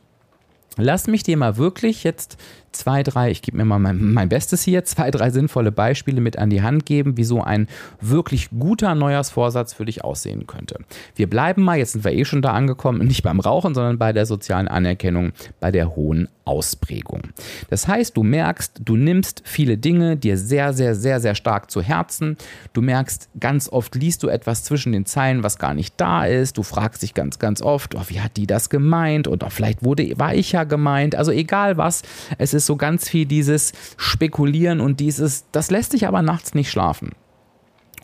lass 0.77 1.07
mich 1.07 1.23
dir 1.23 1.37
mal 1.37 1.57
wirklich 1.57 2.05
jetzt 2.05 2.39
zwei, 2.73 3.03
drei, 3.03 3.31
ich 3.31 3.43
gebe 3.43 3.57
mir 3.57 3.65
mal 3.65 3.79
mein, 3.79 4.13
mein, 4.13 4.29
Bestes 4.29 4.63
hier, 4.63 4.85
zwei, 4.85 5.11
drei 5.11 5.31
sinnvolle 5.31 5.73
Beispiele 5.73 6.21
mit 6.21 6.39
an 6.39 6.51
die 6.51 6.63
Hand 6.63 6.87
geben, 6.87 7.17
wie 7.17 7.25
so 7.25 7.43
ein 7.43 7.67
wirklich 8.01 8.51
guter 8.51 8.95
Neujahrsvorsatz 8.95 9.73
für 9.73 9.85
dich 9.85 10.05
aussehen 10.05 10.47
könnte. 10.47 10.79
Wir 11.17 11.29
bleiben 11.29 11.63
mal, 11.63 11.79
jetzt 11.79 11.93
sind 11.93 12.05
wir 12.05 12.13
eh 12.13 12.25
schon 12.25 12.43
da 12.43 12.53
angekommen, 12.53 13.07
nicht 13.07 13.23
beim 13.23 13.41
Rauchen, 13.41 13.75
sondern 13.75 13.99
bei 13.99 14.13
der 14.13 14.27
sozialen 14.27 14.69
Anerkennung, 14.69 15.33
bei 15.61 15.71
der 15.71 15.97
hohen 15.97 16.29
Ausprägung. 16.51 17.23
Das 17.69 17.87
heißt, 17.87 18.17
du 18.17 18.25
merkst, 18.25 18.81
du 18.85 18.97
nimmst 18.97 19.43
viele 19.45 19.79
Dinge 19.79 20.17
dir 20.17 20.37
sehr, 20.37 20.73
sehr, 20.73 20.97
sehr, 20.97 21.21
sehr 21.21 21.37
stark 21.37 21.71
zu 21.71 21.81
Herzen. 21.81 22.37
Du 22.73 22.83
merkst, 22.83 23.29
ganz 23.39 23.69
oft 23.69 23.95
liest 23.95 24.25
du 24.25 24.29
etwas 24.29 24.65
zwischen 24.65 24.91
den 24.91 25.07
Zeilen, 25.07 25.45
was 25.45 25.59
gar 25.59 25.75
nicht 25.75 25.95
da 25.97 26.25
ist. 26.25 26.59
Du 26.59 26.65
fragst 26.65 27.03
dich 27.03 27.15
ganz, 27.15 27.39
ganz 27.39 27.63
oft, 27.63 27.95
oh, 27.95 28.03
wie 28.09 28.21
hat 28.21 28.37
die 28.37 28.49
das 28.49 28.69
gemeint? 28.69 29.29
Oder 29.29 29.49
vielleicht 29.51 29.85
wurde, 29.85 30.19
war 30.19 30.35
ich 30.35 30.51
ja 30.51 30.65
gemeint. 30.65 31.15
Also 31.15 31.31
egal 31.31 31.77
was, 31.77 32.03
es 32.37 32.53
ist 32.53 32.60
ist 32.61 32.67
so 32.67 32.77
ganz 32.77 33.09
viel 33.09 33.27
dieses 33.27 33.73
Spekulieren 33.97 34.81
und 34.81 35.01
dieses, 35.01 35.47
das 35.51 35.71
lässt 35.71 35.93
sich 35.93 36.07
aber 36.07 36.23
nachts 36.23 36.55
nicht 36.55 36.71
schlafen. 36.71 37.13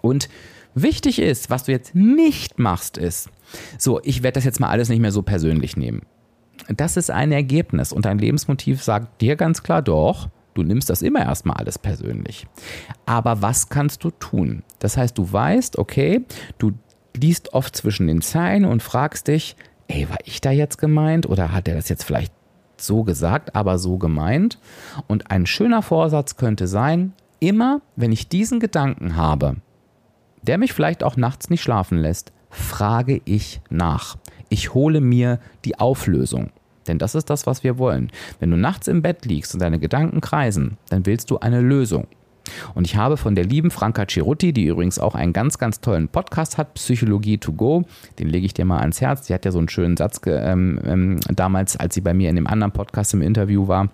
Und 0.02 0.28
wichtig 0.75 1.18
ist, 1.18 1.50
was 1.50 1.64
du 1.64 1.72
jetzt 1.72 1.94
nicht 1.94 2.58
machst, 2.58 2.96
ist, 2.96 3.30
so, 3.78 4.00
ich 4.02 4.22
werde 4.22 4.36
das 4.36 4.44
jetzt 4.44 4.60
mal 4.60 4.70
alles 4.70 4.88
nicht 4.88 5.00
mehr 5.00 5.12
so 5.12 5.22
persönlich 5.22 5.76
nehmen. 5.76 6.02
Das 6.68 6.96
ist 6.96 7.10
ein 7.10 7.32
Ergebnis 7.32 7.92
und 7.92 8.06
dein 8.06 8.18
Lebensmotiv 8.18 8.82
sagt 8.82 9.20
dir 9.20 9.36
ganz 9.36 9.62
klar, 9.62 9.82
doch, 9.82 10.28
du 10.54 10.62
nimmst 10.62 10.90
das 10.90 11.02
immer 11.02 11.20
erstmal 11.20 11.58
alles 11.58 11.78
persönlich. 11.78 12.46
Aber 13.04 13.42
was 13.42 13.68
kannst 13.68 14.02
du 14.04 14.10
tun? 14.10 14.62
Das 14.78 14.96
heißt, 14.96 15.16
du 15.16 15.30
weißt, 15.30 15.78
okay, 15.78 16.25
du 16.58 16.72
liest 17.16 17.52
oft 17.52 17.76
zwischen 17.76 18.06
den 18.06 18.22
Zeilen 18.22 18.64
und 18.64 18.82
fragst 18.82 19.28
dich, 19.28 19.56
ey, 19.88 20.08
war 20.08 20.18
ich 20.25 20.40
da 20.40 20.50
jetzt 20.50 20.78
gemeint 20.78 21.26
oder 21.28 21.52
hat 21.52 21.68
er 21.68 21.75
das 21.75 21.88
jetzt 21.88 22.04
vielleicht 22.04 22.32
so 22.80 23.04
gesagt, 23.04 23.54
aber 23.54 23.78
so 23.78 23.99
gemeint. 23.99 24.59
Und 25.06 25.30
ein 25.30 25.47
schöner 25.47 25.83
Vorsatz 25.83 26.37
könnte 26.37 26.66
sein, 26.66 27.12
immer 27.40 27.80
wenn 27.97 28.12
ich 28.12 28.28
diesen 28.28 28.61
Gedanken 28.61 29.16
habe, 29.16 29.56
der 30.42 30.59
mich 30.59 30.73
vielleicht 30.73 31.02
auch 31.02 31.16
nachts 31.16 31.50
nicht 31.50 31.62
schlafen 31.62 31.99
lässt, 31.99 32.33
frage 32.50 33.21
ich 33.25 33.61
nach. 33.68 34.16
Ich 34.49 34.75
hole 34.75 35.00
mir 35.00 35.40
die 35.64 35.78
Auflösung. 35.78 36.50
Denn 36.87 36.99
das 36.99 37.14
ist 37.16 37.30
das, 37.30 37.47
was 37.47 37.64
wir 37.64 37.78
wollen. 37.78 38.12
Wenn 38.38 38.50
du 38.50 38.56
nachts 38.56 38.87
im 38.87 39.02
Bett 39.02 39.25
liegst 39.25 39.54
und 39.54 39.61
deine 39.61 39.80
Gedanken 39.80 40.21
kreisen, 40.21 40.78
dann 40.88 41.04
willst 41.04 41.30
du 41.30 41.38
eine 41.38 41.61
Lösung. 41.61 42.06
Und 42.75 42.87
ich 42.87 42.97
habe 42.97 43.17
von 43.17 43.35
der 43.35 43.45
lieben 43.45 43.71
Franka 43.71 44.07
Cirutti, 44.07 44.53
die 44.53 44.67
übrigens 44.67 44.99
auch 44.99 45.15
einen 45.15 45.33
ganz, 45.33 45.59
ganz 45.59 45.81
tollen 45.81 46.09
Podcast 46.09 46.59
hat, 46.59 46.75
Psychologie 46.75 47.38
to 47.38 47.53
go, 47.53 47.85
den 48.19 48.29
lege 48.29 48.47
ich 48.47 48.55
dir 48.55 48.65
mal 48.65 48.81
ans 48.81 49.00
Herz. 49.00 49.26
Sie 49.26 49.35
hat 49.35 49.45
ja 49.45 49.53
so 49.53 49.59
einen 49.59 49.69
schönen 49.69 49.97
Satz 49.97 50.21
ähm, 50.26 50.81
ähm, 50.85 51.21
damals, 51.35 51.76
als 51.76 51.95
sie 51.95 52.00
bei 52.00 52.15
mir 52.15 52.31
in 52.31 52.37
dem 52.37 52.47
anderen 52.47 52.73
Podcast 52.73 53.15
im 53.15 53.23
Interview 53.23 53.69
war, 53.69 53.88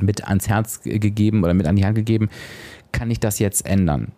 mit 0.00 0.26
ans 0.26 0.48
Herz 0.48 0.82
gegeben 0.82 1.42
oder 1.42 1.54
mit 1.54 1.66
an 1.66 1.76
die 1.76 1.84
Hand 1.84 1.94
gegeben, 1.94 2.28
kann 2.92 3.10
ich 3.10 3.20
das 3.20 3.38
jetzt 3.38 3.66
ändern? 3.66 4.12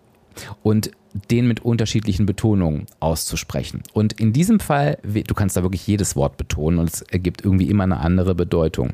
Und 0.63 0.91
den 1.31 1.49
mit 1.49 1.65
unterschiedlichen 1.65 2.27
Betonungen 2.27 2.87
auszusprechen. 3.01 3.83
Und 3.93 4.15
in 4.21 4.33
diesem 4.33 4.61
Fall, 4.61 4.99
du 5.03 5.35
kannst 5.35 5.57
da 5.57 5.63
wirklich 5.63 5.87
jedes 5.87 6.17
Wort 6.17 6.37
betonen 6.37 6.79
und 6.79 6.91
es 6.91 7.03
ergibt 7.03 7.45
irgendwie 7.45 7.69
immer 7.69 7.85
eine 7.85 8.01
andere 8.01 8.35
Bedeutung. 8.35 8.91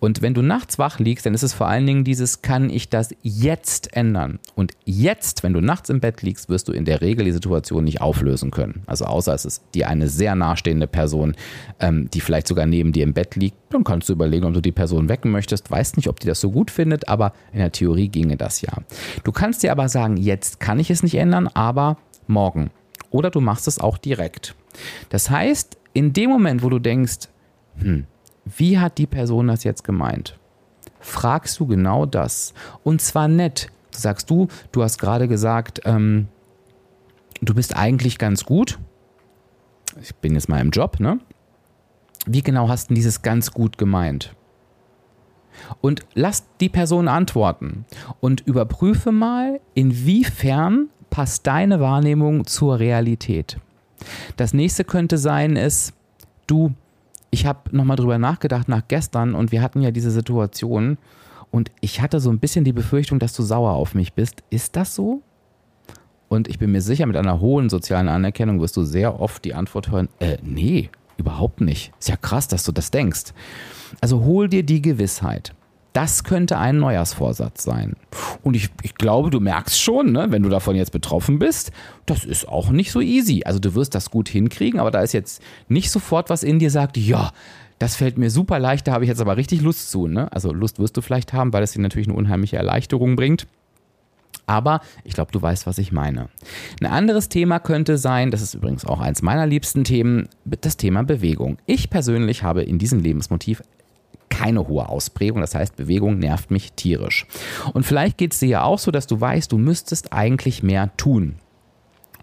Und 0.00 0.22
wenn 0.22 0.34
du 0.34 0.42
nachts 0.42 0.78
wach 0.78 0.98
liegst, 0.98 1.26
dann 1.26 1.34
ist 1.34 1.42
es 1.42 1.54
vor 1.54 1.68
allen 1.68 1.86
Dingen 1.86 2.04
dieses, 2.04 2.42
kann 2.42 2.70
ich 2.70 2.88
das 2.88 3.14
jetzt 3.22 3.96
ändern? 3.96 4.38
Und 4.54 4.72
jetzt, 4.84 5.42
wenn 5.42 5.52
du 5.52 5.60
nachts 5.60 5.90
im 5.90 6.00
Bett 6.00 6.22
liegst, 6.22 6.48
wirst 6.48 6.68
du 6.68 6.72
in 6.72 6.84
der 6.84 7.00
Regel 7.00 7.24
die 7.24 7.32
Situation 7.32 7.84
nicht 7.84 8.00
auflösen 8.00 8.50
können. 8.50 8.82
Also 8.86 9.04
außer 9.04 9.34
es 9.34 9.44
ist 9.44 9.62
dir 9.74 9.88
eine 9.88 10.08
sehr 10.08 10.34
nahestehende 10.34 10.86
Person, 10.86 11.34
ähm, 11.80 12.08
die 12.12 12.20
vielleicht 12.20 12.48
sogar 12.48 12.66
neben 12.66 12.92
dir 12.92 13.04
im 13.04 13.14
Bett 13.14 13.36
liegt, 13.36 13.56
dann 13.70 13.84
kannst 13.84 14.08
du 14.08 14.12
überlegen, 14.12 14.46
ob 14.46 14.54
du 14.54 14.60
die 14.60 14.72
Person 14.72 15.08
wecken 15.08 15.30
möchtest. 15.30 15.70
Weißt 15.70 15.96
nicht, 15.96 16.08
ob 16.08 16.20
die 16.20 16.26
das 16.26 16.40
so 16.40 16.50
gut 16.50 16.70
findet, 16.70 17.08
aber 17.08 17.32
in 17.52 17.58
der 17.58 17.72
Theorie 17.72 18.08
ginge 18.08 18.36
das 18.36 18.60
ja. 18.62 18.72
Du 19.24 19.32
kannst 19.32 19.62
dir 19.62 19.72
aber 19.72 19.88
sagen, 19.88 20.16
jetzt 20.16 20.60
kann 20.60 20.80
ich 20.80 20.90
es 20.90 21.02
nicht 21.02 21.14
ändern, 21.16 21.48
aber 21.48 21.67
morgen. 22.26 22.70
Oder 23.10 23.30
du 23.30 23.40
machst 23.40 23.68
es 23.68 23.78
auch 23.78 23.98
direkt. 23.98 24.54
Das 25.08 25.30
heißt, 25.30 25.78
in 25.92 26.12
dem 26.12 26.30
Moment, 26.30 26.62
wo 26.62 26.68
du 26.68 26.78
denkst, 26.78 27.28
hm, 27.78 28.06
wie 28.44 28.78
hat 28.78 28.98
die 28.98 29.06
Person 29.06 29.48
das 29.48 29.64
jetzt 29.64 29.84
gemeint? 29.84 30.38
Fragst 31.00 31.58
du 31.60 31.66
genau 31.66 32.06
das. 32.06 32.54
Und 32.82 33.00
zwar 33.00 33.28
nett. 33.28 33.70
Sagst 33.90 34.30
du, 34.30 34.48
du 34.72 34.82
hast 34.82 34.98
gerade 34.98 35.28
gesagt, 35.28 35.80
ähm, 35.84 36.28
du 37.40 37.54
bist 37.54 37.76
eigentlich 37.76 38.18
ganz 38.18 38.44
gut. 38.44 38.78
Ich 40.00 40.14
bin 40.14 40.34
jetzt 40.34 40.48
mal 40.48 40.60
im 40.60 40.70
Job, 40.70 41.00
ne? 41.00 41.18
Wie 42.26 42.42
genau 42.42 42.68
hast 42.68 42.90
du 42.90 42.94
dieses 42.94 43.22
ganz 43.22 43.52
gut 43.52 43.78
gemeint? 43.78 44.34
Und 45.80 46.02
lass 46.14 46.44
die 46.60 46.68
Person 46.68 47.08
antworten 47.08 47.84
und 48.20 48.42
überprüfe 48.42 49.12
mal, 49.12 49.60
inwiefern 49.74 50.88
passt 51.10 51.46
deine 51.46 51.80
Wahrnehmung 51.80 52.46
zur 52.46 52.78
Realität. 52.78 53.58
Das 54.36 54.54
nächste 54.54 54.84
könnte 54.84 55.18
sein, 55.18 55.56
ist, 55.56 55.92
du, 56.46 56.72
ich 57.30 57.46
habe 57.46 57.76
nochmal 57.76 57.96
drüber 57.96 58.18
nachgedacht 58.18 58.68
nach 58.68 58.82
gestern 58.88 59.34
und 59.34 59.52
wir 59.52 59.62
hatten 59.62 59.82
ja 59.82 59.90
diese 59.90 60.10
Situation 60.10 60.98
und 61.50 61.70
ich 61.80 62.00
hatte 62.00 62.20
so 62.20 62.30
ein 62.30 62.38
bisschen 62.38 62.64
die 62.64 62.72
Befürchtung, 62.72 63.18
dass 63.18 63.34
du 63.34 63.42
sauer 63.42 63.72
auf 63.72 63.94
mich 63.94 64.12
bist. 64.12 64.42
Ist 64.50 64.76
das 64.76 64.94
so? 64.94 65.22
Und 66.28 66.46
ich 66.46 66.58
bin 66.58 66.72
mir 66.72 66.82
sicher, 66.82 67.06
mit 67.06 67.16
einer 67.16 67.40
hohen 67.40 67.70
sozialen 67.70 68.08
Anerkennung 68.08 68.60
wirst 68.60 68.76
du 68.76 68.84
sehr 68.84 69.18
oft 69.18 69.44
die 69.44 69.54
Antwort 69.54 69.90
hören, 69.90 70.08
äh, 70.20 70.36
nee, 70.42 70.90
überhaupt 71.16 71.60
nicht. 71.60 71.92
Ist 71.98 72.08
ja 72.08 72.16
krass, 72.16 72.48
dass 72.48 72.64
du 72.64 72.72
das 72.72 72.90
denkst. 72.90 73.32
Also 74.00 74.24
hol 74.24 74.48
dir 74.48 74.62
die 74.62 74.82
Gewissheit. 74.82 75.54
Das 75.92 76.22
könnte 76.22 76.58
ein 76.58 76.78
Neujahrsvorsatz 76.78 77.64
sein. 77.64 77.96
Und 78.42 78.54
ich, 78.54 78.70
ich 78.82 78.94
glaube, 78.94 79.30
du 79.30 79.40
merkst 79.40 79.80
schon, 79.80 80.12
ne, 80.12 80.26
wenn 80.30 80.42
du 80.42 80.48
davon 80.48 80.76
jetzt 80.76 80.92
betroffen 80.92 81.38
bist, 81.38 81.72
das 82.06 82.24
ist 82.24 82.46
auch 82.48 82.70
nicht 82.70 82.92
so 82.92 83.00
easy. 83.00 83.42
Also 83.44 83.58
du 83.58 83.74
wirst 83.74 83.94
das 83.94 84.10
gut 84.10 84.28
hinkriegen, 84.28 84.80
aber 84.80 84.90
da 84.90 85.00
ist 85.00 85.12
jetzt 85.12 85.42
nicht 85.68 85.90
sofort 85.90 86.30
was 86.30 86.42
in 86.42 86.58
dir 86.58 86.70
sagt, 86.70 86.96
ja, 86.96 87.32
das 87.78 87.96
fällt 87.96 88.18
mir 88.18 88.30
super 88.30 88.58
leicht, 88.58 88.86
da 88.86 88.92
habe 88.92 89.04
ich 89.04 89.08
jetzt 89.08 89.20
aber 89.20 89.36
richtig 89.36 89.60
Lust 89.62 89.90
zu. 89.90 90.08
Ne? 90.08 90.30
Also 90.32 90.52
Lust 90.52 90.78
wirst 90.78 90.96
du 90.96 91.00
vielleicht 91.00 91.32
haben, 91.32 91.52
weil 91.52 91.62
es 91.62 91.72
dir 91.72 91.80
natürlich 91.80 92.08
eine 92.08 92.16
unheimliche 92.16 92.56
Erleichterung 92.56 93.16
bringt. 93.16 93.46
Aber 94.46 94.80
ich 95.04 95.12
glaube, 95.12 95.30
du 95.30 95.40
weißt, 95.40 95.66
was 95.66 95.78
ich 95.78 95.92
meine. 95.92 96.28
Ein 96.80 96.86
anderes 96.86 97.28
Thema 97.28 97.58
könnte 97.58 97.98
sein, 97.98 98.30
das 98.30 98.40
ist 98.40 98.54
übrigens 98.54 98.84
auch 98.84 99.00
eins 99.00 99.20
meiner 99.20 99.46
liebsten 99.46 99.84
Themen, 99.84 100.28
das 100.44 100.78
Thema 100.78 101.02
Bewegung. 101.02 101.58
Ich 101.66 101.90
persönlich 101.90 102.42
habe 102.42 102.62
in 102.62 102.78
diesem 102.78 103.00
Lebensmotiv 103.00 103.62
keine 104.38 104.68
hohe 104.68 104.88
Ausprägung. 104.88 105.40
Das 105.40 105.56
heißt, 105.56 105.74
Bewegung 105.74 106.18
nervt 106.18 106.52
mich 106.52 106.72
tierisch. 106.74 107.26
Und 107.72 107.84
vielleicht 107.84 108.18
geht 108.18 108.32
es 108.32 108.38
dir 108.38 108.48
ja 108.48 108.62
auch 108.62 108.78
so, 108.78 108.92
dass 108.92 109.08
du 109.08 109.20
weißt, 109.20 109.50
du 109.50 109.58
müsstest 109.58 110.12
eigentlich 110.12 110.62
mehr 110.62 110.96
tun. 110.96 111.34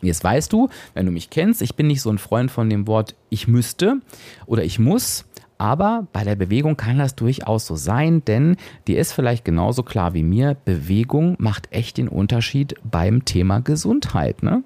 Jetzt 0.01 0.23
weißt 0.23 0.53
du, 0.53 0.69
wenn 0.93 1.05
du 1.05 1.11
mich 1.11 1.29
kennst, 1.29 1.61
ich 1.61 1.75
bin 1.75 1.87
nicht 1.87 2.01
so 2.01 2.09
ein 2.09 2.17
Freund 2.17 2.51
von 2.51 2.69
dem 2.69 2.87
Wort 2.87 3.15
ich 3.29 3.47
müsste 3.47 3.97
oder 4.45 4.63
ich 4.63 4.79
muss. 4.79 5.25
Aber 5.57 6.07
bei 6.11 6.23
der 6.23 6.35
Bewegung 6.35 6.75
kann 6.75 6.97
das 6.97 7.15
durchaus 7.15 7.65
so 7.65 7.75
sein, 7.75 8.23
denn 8.25 8.57
dir 8.87 8.99
ist 8.99 9.13
vielleicht 9.13 9.45
genauso 9.45 9.83
klar 9.83 10.13
wie 10.13 10.23
mir, 10.23 10.57
Bewegung 10.65 11.35
macht 11.39 11.71
echt 11.71 11.97
den 11.97 12.09
Unterschied 12.09 12.75
beim 12.83 13.23
Thema 13.23 13.59
Gesundheit. 13.59 14.43
Ne? 14.43 14.63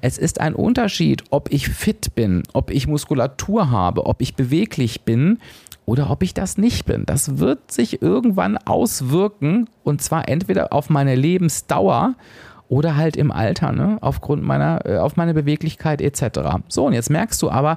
Es 0.00 0.18
ist 0.18 0.40
ein 0.40 0.54
Unterschied, 0.54 1.22
ob 1.30 1.52
ich 1.52 1.68
fit 1.68 2.16
bin, 2.16 2.42
ob 2.54 2.70
ich 2.70 2.88
Muskulatur 2.88 3.70
habe, 3.70 4.06
ob 4.06 4.20
ich 4.20 4.34
beweglich 4.34 5.02
bin 5.02 5.38
oder 5.92 6.08
ob 6.08 6.22
ich 6.22 6.32
das 6.32 6.56
nicht 6.56 6.86
bin. 6.86 7.04
Das 7.04 7.36
wird 7.36 7.70
sich 7.70 8.00
irgendwann 8.00 8.56
auswirken 8.56 9.68
und 9.84 10.00
zwar 10.00 10.26
entweder 10.26 10.72
auf 10.72 10.88
meine 10.88 11.14
Lebensdauer 11.14 12.14
oder 12.70 12.96
halt 12.96 13.14
im 13.14 13.30
Alter, 13.30 13.72
ne? 13.72 13.98
aufgrund 14.00 14.42
meiner, 14.42 14.86
äh, 14.86 14.96
auf 14.96 15.16
meine 15.16 15.34
Beweglichkeit 15.34 16.00
etc. 16.00 16.62
So, 16.68 16.86
und 16.86 16.94
jetzt 16.94 17.10
merkst 17.10 17.42
du 17.42 17.50
aber, 17.50 17.76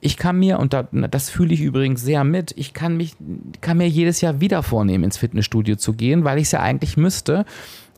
ich 0.00 0.16
kann 0.16 0.40
mir, 0.40 0.58
und 0.58 0.72
da, 0.72 0.88
das 0.90 1.30
fühle 1.30 1.54
ich 1.54 1.60
übrigens 1.60 2.02
sehr 2.02 2.24
mit, 2.24 2.52
ich 2.56 2.74
kann 2.74 2.96
mich, 2.96 3.14
kann 3.60 3.76
mir 3.76 3.88
jedes 3.88 4.20
Jahr 4.20 4.40
wieder 4.40 4.64
vornehmen, 4.64 5.04
ins 5.04 5.18
Fitnessstudio 5.18 5.76
zu 5.76 5.92
gehen, 5.92 6.24
weil 6.24 6.38
ich 6.38 6.46
es 6.46 6.52
ja 6.52 6.62
eigentlich 6.62 6.96
müsste 6.96 7.44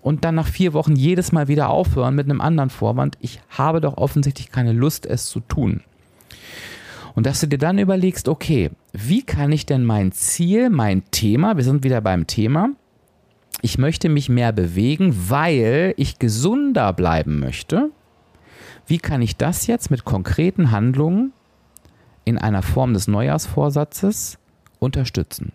und 0.03 0.27
dann 0.27 0.35
nach 0.35 0.49
vier 0.49 0.75
Wochen 0.75 0.95
jedes 0.95 1.33
Mal 1.33 1.49
wieder 1.49 1.71
aufhören 1.71 2.15
mit 2.15 2.29
einem 2.29 2.43
anderen 2.43 2.69
Vorwand. 2.69 3.17
Ich 3.23 3.41
habe 3.49 3.81
doch 3.81 3.97
offensichtlich 3.97 4.53
keine 4.53 4.75
Lust, 4.75 5.07
es 5.07 5.25
zu 5.25 5.41
tun. 5.41 5.81
Und 7.15 7.27
dass 7.27 7.41
du 7.41 7.47
dir 7.47 7.59
dann 7.59 7.79
überlegst, 7.79 8.29
okay, 8.29 8.71
wie 8.93 9.23
kann 9.23 9.53
ich 9.53 9.67
denn 9.67 9.85
mein 9.85 10.13
Ziel, 10.13 10.69
mein 10.71 11.05
Thema, 11.11 11.57
wir 11.57 11.65
sind 11.65 11.85
wieder 11.85 12.01
beim 12.01 12.27
Thema, 12.27 12.71
ich 13.63 13.79
möchte 13.79 14.09
mich 14.09 14.29
mehr 14.29 14.53
bewegen, 14.53 15.15
weil 15.29 15.95
ich 15.97 16.19
gesunder 16.19 16.93
bleiben 16.93 17.39
möchte. 17.39 17.91
Wie 18.87 18.99
kann 18.99 19.23
ich 19.23 19.37
das 19.37 19.67
jetzt 19.67 19.91
mit 19.91 20.05
konkreten 20.05 20.71
Handlungen 20.71 21.33
in 22.25 22.37
einer 22.37 22.63
Form 22.63 22.93
des 22.93 23.09
Neujahrsvorsatzes 23.09 24.39
unterstützen? 24.81 25.53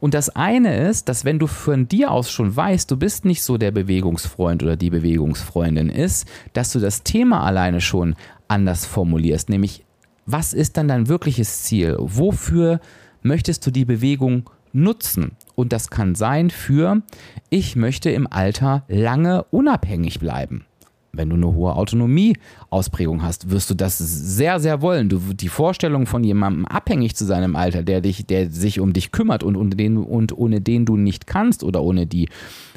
Und 0.00 0.14
das 0.14 0.30
eine 0.30 0.88
ist, 0.88 1.08
dass 1.08 1.24
wenn 1.24 1.38
du 1.38 1.46
von 1.46 1.88
dir 1.88 2.10
aus 2.12 2.30
schon 2.30 2.54
weißt, 2.54 2.90
du 2.90 2.96
bist 2.96 3.24
nicht 3.24 3.42
so 3.42 3.58
der 3.58 3.72
Bewegungsfreund 3.72 4.62
oder 4.62 4.76
die 4.76 4.88
Bewegungsfreundin 4.88 5.90
ist, 5.90 6.26
dass 6.54 6.72
du 6.72 6.78
das 6.78 7.02
Thema 7.02 7.44
alleine 7.44 7.80
schon 7.80 8.14
anders 8.46 8.86
formulierst, 8.86 9.50
nämlich 9.50 9.84
was 10.28 10.52
ist 10.52 10.76
dann 10.76 10.88
dein 10.88 11.08
wirkliches 11.08 11.62
Ziel? 11.62 11.96
Wofür 11.98 12.80
möchtest 13.22 13.66
du 13.66 13.70
die 13.70 13.86
Bewegung 13.86 14.50
nutzen? 14.74 15.32
Und 15.54 15.72
das 15.72 15.88
kann 15.88 16.14
sein 16.14 16.50
für, 16.50 17.02
ich 17.48 17.76
möchte 17.76 18.10
im 18.10 18.30
Alter 18.30 18.84
lange 18.88 19.44
unabhängig 19.44 20.20
bleiben. 20.20 20.66
Wenn 21.12 21.30
du 21.30 21.36
eine 21.36 21.54
hohe 21.54 21.74
Autonomieausprägung 21.74 23.22
hast, 23.22 23.50
wirst 23.50 23.70
du 23.70 23.74
das 23.74 23.96
sehr, 23.96 24.60
sehr 24.60 24.82
wollen. 24.82 25.08
Du, 25.08 25.18
die 25.32 25.48
Vorstellung 25.48 26.04
von 26.04 26.22
jemandem 26.22 26.66
abhängig 26.66 27.16
zu 27.16 27.24
sein 27.24 27.42
im 27.42 27.56
Alter, 27.56 27.82
der, 27.82 28.02
dich, 28.02 28.26
der 28.26 28.50
sich 28.50 28.80
um 28.80 28.92
dich 28.92 29.10
kümmert 29.10 29.42
und, 29.42 29.56
und, 29.56 29.80
den, 29.80 29.96
und 29.96 30.36
ohne 30.36 30.60
den 30.60 30.84
du 30.84 30.98
nicht 30.98 31.26
kannst 31.26 31.64
oder 31.64 31.82
ohne 31.82 32.06
die, 32.06 32.28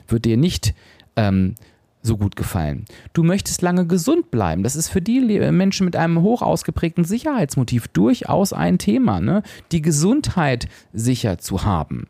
wird 0.08 0.24
dir 0.24 0.38
nicht 0.38 0.74
ähm, 1.18 1.56
so 2.02 2.18
gut 2.18 2.36
gefallen. 2.36 2.86
Du 3.14 3.24
möchtest 3.24 3.62
lange 3.62 3.86
gesund 3.86 4.32
bleiben. 4.32 4.64
Das 4.64 4.76
ist 4.76 4.90
für 4.90 5.02
die 5.02 5.22
Menschen 5.52 5.86
mit 5.86 5.96
einem 5.96 6.22
hoch 6.22 6.42
ausgeprägten 6.42 7.04
Sicherheitsmotiv 7.04 7.88
durchaus 7.90 8.54
ein 8.54 8.78
Thema, 8.78 9.20
ne? 9.20 9.44
die 9.72 9.82
Gesundheit 9.82 10.68
sicher 10.94 11.38
zu 11.38 11.64
haben. 11.64 12.08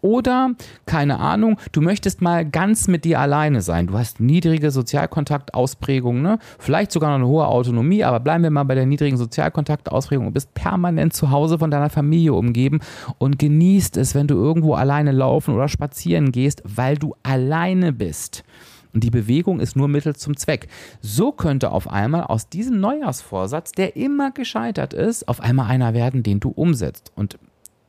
Oder, 0.00 0.52
keine 0.86 1.18
Ahnung, 1.18 1.58
du 1.72 1.80
möchtest 1.80 2.22
mal 2.22 2.48
ganz 2.48 2.86
mit 2.86 3.04
dir 3.04 3.18
alleine 3.18 3.62
sein. 3.62 3.88
Du 3.88 3.98
hast 3.98 4.20
niedrige 4.20 4.70
Sozialkontaktausprägung, 4.70 6.22
ne? 6.22 6.38
vielleicht 6.60 6.92
sogar 6.92 7.10
noch 7.10 7.16
eine 7.16 7.26
hohe 7.26 7.48
Autonomie, 7.48 8.04
aber 8.04 8.20
bleiben 8.20 8.44
wir 8.44 8.50
mal 8.50 8.62
bei 8.62 8.76
der 8.76 8.86
niedrigen 8.86 9.16
Sozialkontaktausprägung 9.16 10.28
und 10.28 10.34
bist 10.34 10.54
permanent 10.54 11.14
zu 11.14 11.32
Hause 11.32 11.58
von 11.58 11.72
deiner 11.72 11.90
Familie 11.90 12.34
umgeben 12.34 12.78
und 13.18 13.40
genießt 13.40 13.96
es, 13.96 14.14
wenn 14.14 14.28
du 14.28 14.36
irgendwo 14.36 14.74
alleine 14.74 15.10
laufen 15.10 15.52
oder 15.52 15.66
spazieren 15.66 16.30
gehst, 16.30 16.62
weil 16.64 16.96
du 16.96 17.16
alleine 17.24 17.92
bist. 17.92 18.44
Und 18.98 19.04
die 19.04 19.10
Bewegung 19.10 19.60
ist 19.60 19.76
nur 19.76 19.86
Mittel 19.86 20.16
zum 20.16 20.36
Zweck. 20.36 20.66
So 21.00 21.30
könnte 21.30 21.70
auf 21.70 21.88
einmal 21.88 22.24
aus 22.24 22.48
diesem 22.48 22.80
Neujahrsvorsatz, 22.80 23.70
der 23.70 23.94
immer 23.94 24.32
gescheitert 24.32 24.92
ist, 24.92 25.28
auf 25.28 25.40
einmal 25.40 25.70
einer 25.70 25.94
werden, 25.94 26.24
den 26.24 26.40
du 26.40 26.48
umsetzt. 26.48 27.12
Und 27.14 27.38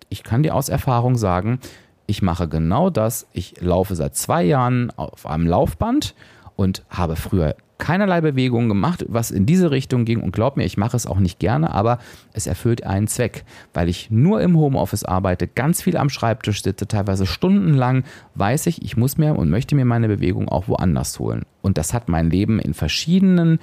ich 0.10 0.22
kann 0.22 0.44
dir 0.44 0.54
aus 0.54 0.70
Erfahrung 0.70 1.16
sagen, 1.16 1.62
ich 2.06 2.22
mache 2.22 2.48
genau 2.48 2.92
das. 2.92 3.26
Ich 3.34 3.60
laufe 3.60 3.96
seit 3.96 4.16
zwei 4.16 4.44
Jahren 4.44 4.92
auf 4.98 5.26
einem 5.26 5.48
Laufband 5.48 6.14
und 6.56 6.86
habe 6.92 7.16
früher 7.16 7.56
keinerlei 7.80 8.22
Bewegungen 8.22 8.70
gemacht, 8.70 9.06
was 9.10 9.32
in 9.32 9.48
diese 9.48 9.72
Richtung 9.72 10.06
ging. 10.06 10.22
Und 10.22 10.32
glaub 10.32 10.58
mir, 10.58 10.66
ich 10.66 10.78
mache 10.78 10.96
es 10.96 11.08
auch 11.08 11.18
nicht 11.18 11.40
gerne, 11.40 11.74
aber 11.74 11.98
es 12.34 12.46
erfüllt 12.46 12.86
einen 12.86 13.08
Zweck, 13.08 13.44
weil 13.74 13.90
ich 13.90 14.12
nur 14.12 14.42
im 14.42 14.56
Homeoffice 14.58 15.04
arbeite, 15.04 15.48
ganz 15.48 15.82
viel 15.82 15.98
am 15.98 16.10
Schreibtisch 16.10 16.62
sitze, 16.62 16.88
teilweise 16.88 17.26
stundenlang, 17.26 18.04
weiß 18.36 18.68
ich, 18.68 18.84
ich 18.84 18.98
muss 18.98 19.18
mir 19.18 19.36
und 19.36 19.50
möchte 19.50 19.76
mir 19.76 19.86
meine 19.86 20.08
Bewegung 20.08 20.48
auch 20.48 20.68
woanders 20.68 21.18
holen. 21.18 21.44
Und 21.62 21.78
das 21.78 21.94
hat 21.94 22.10
mein 22.10 22.30
Leben 22.30 22.60
in 22.60 22.74
verschiedenen 22.74 23.60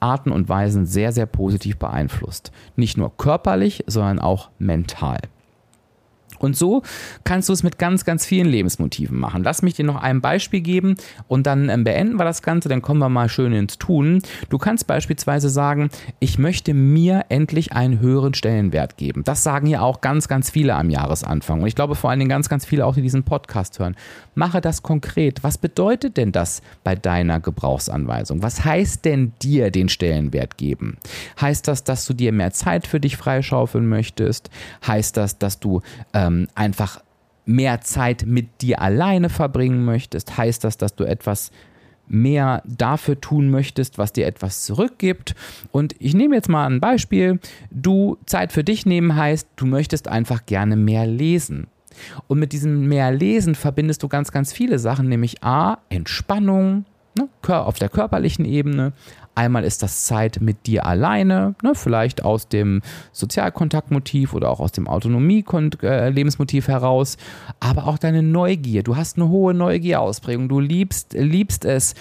Arten 0.00 0.32
und 0.32 0.48
Weisen 0.48 0.84
sehr, 0.84 1.12
sehr 1.12 1.26
positiv 1.26 1.78
beeinflusst. 1.78 2.52
Nicht 2.76 2.98
nur 2.98 3.16
körperlich, 3.16 3.84
sondern 3.86 4.18
auch 4.18 4.50
mental. 4.58 5.18
Und 6.42 6.56
so 6.56 6.82
kannst 7.24 7.48
du 7.48 7.52
es 7.52 7.62
mit 7.62 7.78
ganz, 7.78 8.04
ganz 8.04 8.26
vielen 8.26 8.48
Lebensmotiven 8.48 9.18
machen. 9.18 9.44
Lass 9.44 9.62
mich 9.62 9.74
dir 9.74 9.84
noch 9.84 10.02
ein 10.02 10.20
Beispiel 10.20 10.60
geben 10.60 10.96
und 11.28 11.46
dann 11.46 11.68
ähm, 11.68 11.84
beenden 11.84 12.16
wir 12.16 12.24
das 12.24 12.42
Ganze, 12.42 12.68
dann 12.68 12.82
kommen 12.82 12.98
wir 12.98 13.08
mal 13.08 13.28
schön 13.28 13.52
ins 13.52 13.78
Tun. 13.78 14.22
Du 14.48 14.58
kannst 14.58 14.86
beispielsweise 14.86 15.48
sagen, 15.48 15.90
ich 16.18 16.38
möchte 16.38 16.74
mir 16.74 17.26
endlich 17.28 17.72
einen 17.72 18.00
höheren 18.00 18.34
Stellenwert 18.34 18.96
geben. 18.96 19.22
Das 19.24 19.42
sagen 19.42 19.66
ja 19.66 19.82
auch 19.82 20.00
ganz, 20.00 20.26
ganz 20.26 20.50
viele 20.50 20.74
am 20.74 20.90
Jahresanfang. 20.90 21.60
Und 21.60 21.68
ich 21.68 21.76
glaube 21.76 21.94
vor 21.94 22.10
allen 22.10 22.18
Dingen 22.18 22.28
ganz, 22.28 22.48
ganz 22.48 22.66
viele 22.66 22.86
auch, 22.86 22.94
die 22.94 23.02
diesen 23.02 23.22
Podcast 23.22 23.78
hören. 23.78 23.94
Mache 24.34 24.60
das 24.60 24.82
konkret. 24.82 25.44
Was 25.44 25.58
bedeutet 25.58 26.16
denn 26.16 26.32
das 26.32 26.62
bei 26.82 26.96
deiner 26.96 27.38
Gebrauchsanweisung? 27.38 28.42
Was 28.42 28.64
heißt 28.64 29.04
denn 29.04 29.32
dir 29.42 29.70
den 29.70 29.88
Stellenwert 29.88 30.56
geben? 30.56 30.96
Heißt 31.40 31.68
das, 31.68 31.84
dass 31.84 32.04
du 32.06 32.14
dir 32.14 32.32
mehr 32.32 32.52
Zeit 32.52 32.86
für 32.86 32.98
dich 32.98 33.16
freischaufeln 33.16 33.88
möchtest? 33.88 34.50
Heißt 34.86 35.16
das, 35.16 35.38
dass 35.38 35.60
du 35.60 35.82
ähm, 36.14 36.31
ähm, 36.32 36.48
einfach 36.54 37.00
mehr 37.44 37.80
Zeit 37.80 38.24
mit 38.26 38.62
dir 38.62 38.80
alleine 38.80 39.28
verbringen 39.28 39.84
möchtest, 39.84 40.36
heißt 40.36 40.62
das, 40.64 40.76
dass 40.76 40.94
du 40.94 41.04
etwas 41.04 41.50
mehr 42.08 42.62
dafür 42.66 43.20
tun 43.20 43.50
möchtest, 43.50 43.98
was 43.98 44.12
dir 44.12 44.26
etwas 44.26 44.64
zurückgibt. 44.64 45.34
Und 45.70 45.94
ich 45.98 46.14
nehme 46.14 46.34
jetzt 46.34 46.48
mal 46.48 46.66
ein 46.66 46.80
Beispiel. 46.80 47.40
Du 47.70 48.18
Zeit 48.26 48.52
für 48.52 48.64
dich 48.64 48.86
nehmen 48.86 49.16
heißt, 49.16 49.48
du 49.56 49.66
möchtest 49.66 50.08
einfach 50.08 50.46
gerne 50.46 50.76
mehr 50.76 51.06
lesen. 51.06 51.68
Und 52.26 52.38
mit 52.38 52.52
diesem 52.52 52.88
mehr 52.88 53.12
Lesen 53.12 53.54
verbindest 53.54 54.02
du 54.02 54.08
ganz, 54.08 54.32
ganz 54.32 54.52
viele 54.52 54.78
Sachen, 54.78 55.08
nämlich 55.08 55.42
A, 55.42 55.78
Entspannung, 55.88 56.84
ne, 57.16 57.28
auf 57.48 57.78
der 57.78 57.88
körperlichen 57.88 58.44
Ebene, 58.44 58.92
Einmal 59.34 59.64
ist 59.64 59.82
das 59.82 60.04
Zeit 60.04 60.40
mit 60.42 60.66
dir 60.66 60.84
alleine, 60.84 61.54
ne, 61.62 61.74
vielleicht 61.74 62.22
aus 62.22 62.48
dem 62.48 62.82
Sozialkontaktmotiv 63.12 64.34
oder 64.34 64.50
auch 64.50 64.60
aus 64.60 64.72
dem 64.72 64.86
Autonomie-Lebensmotiv 64.86 66.68
heraus, 66.68 67.16
aber 67.58 67.86
auch 67.86 67.96
deine 67.96 68.22
Neugier. 68.22 68.82
Du 68.82 68.96
hast 68.96 69.16
eine 69.16 69.30
hohe 69.30 69.54
Neugierausprägung. 69.54 70.50
Du 70.50 70.60
liebst, 70.60 71.14
liebst 71.14 71.64
es, 71.64 71.94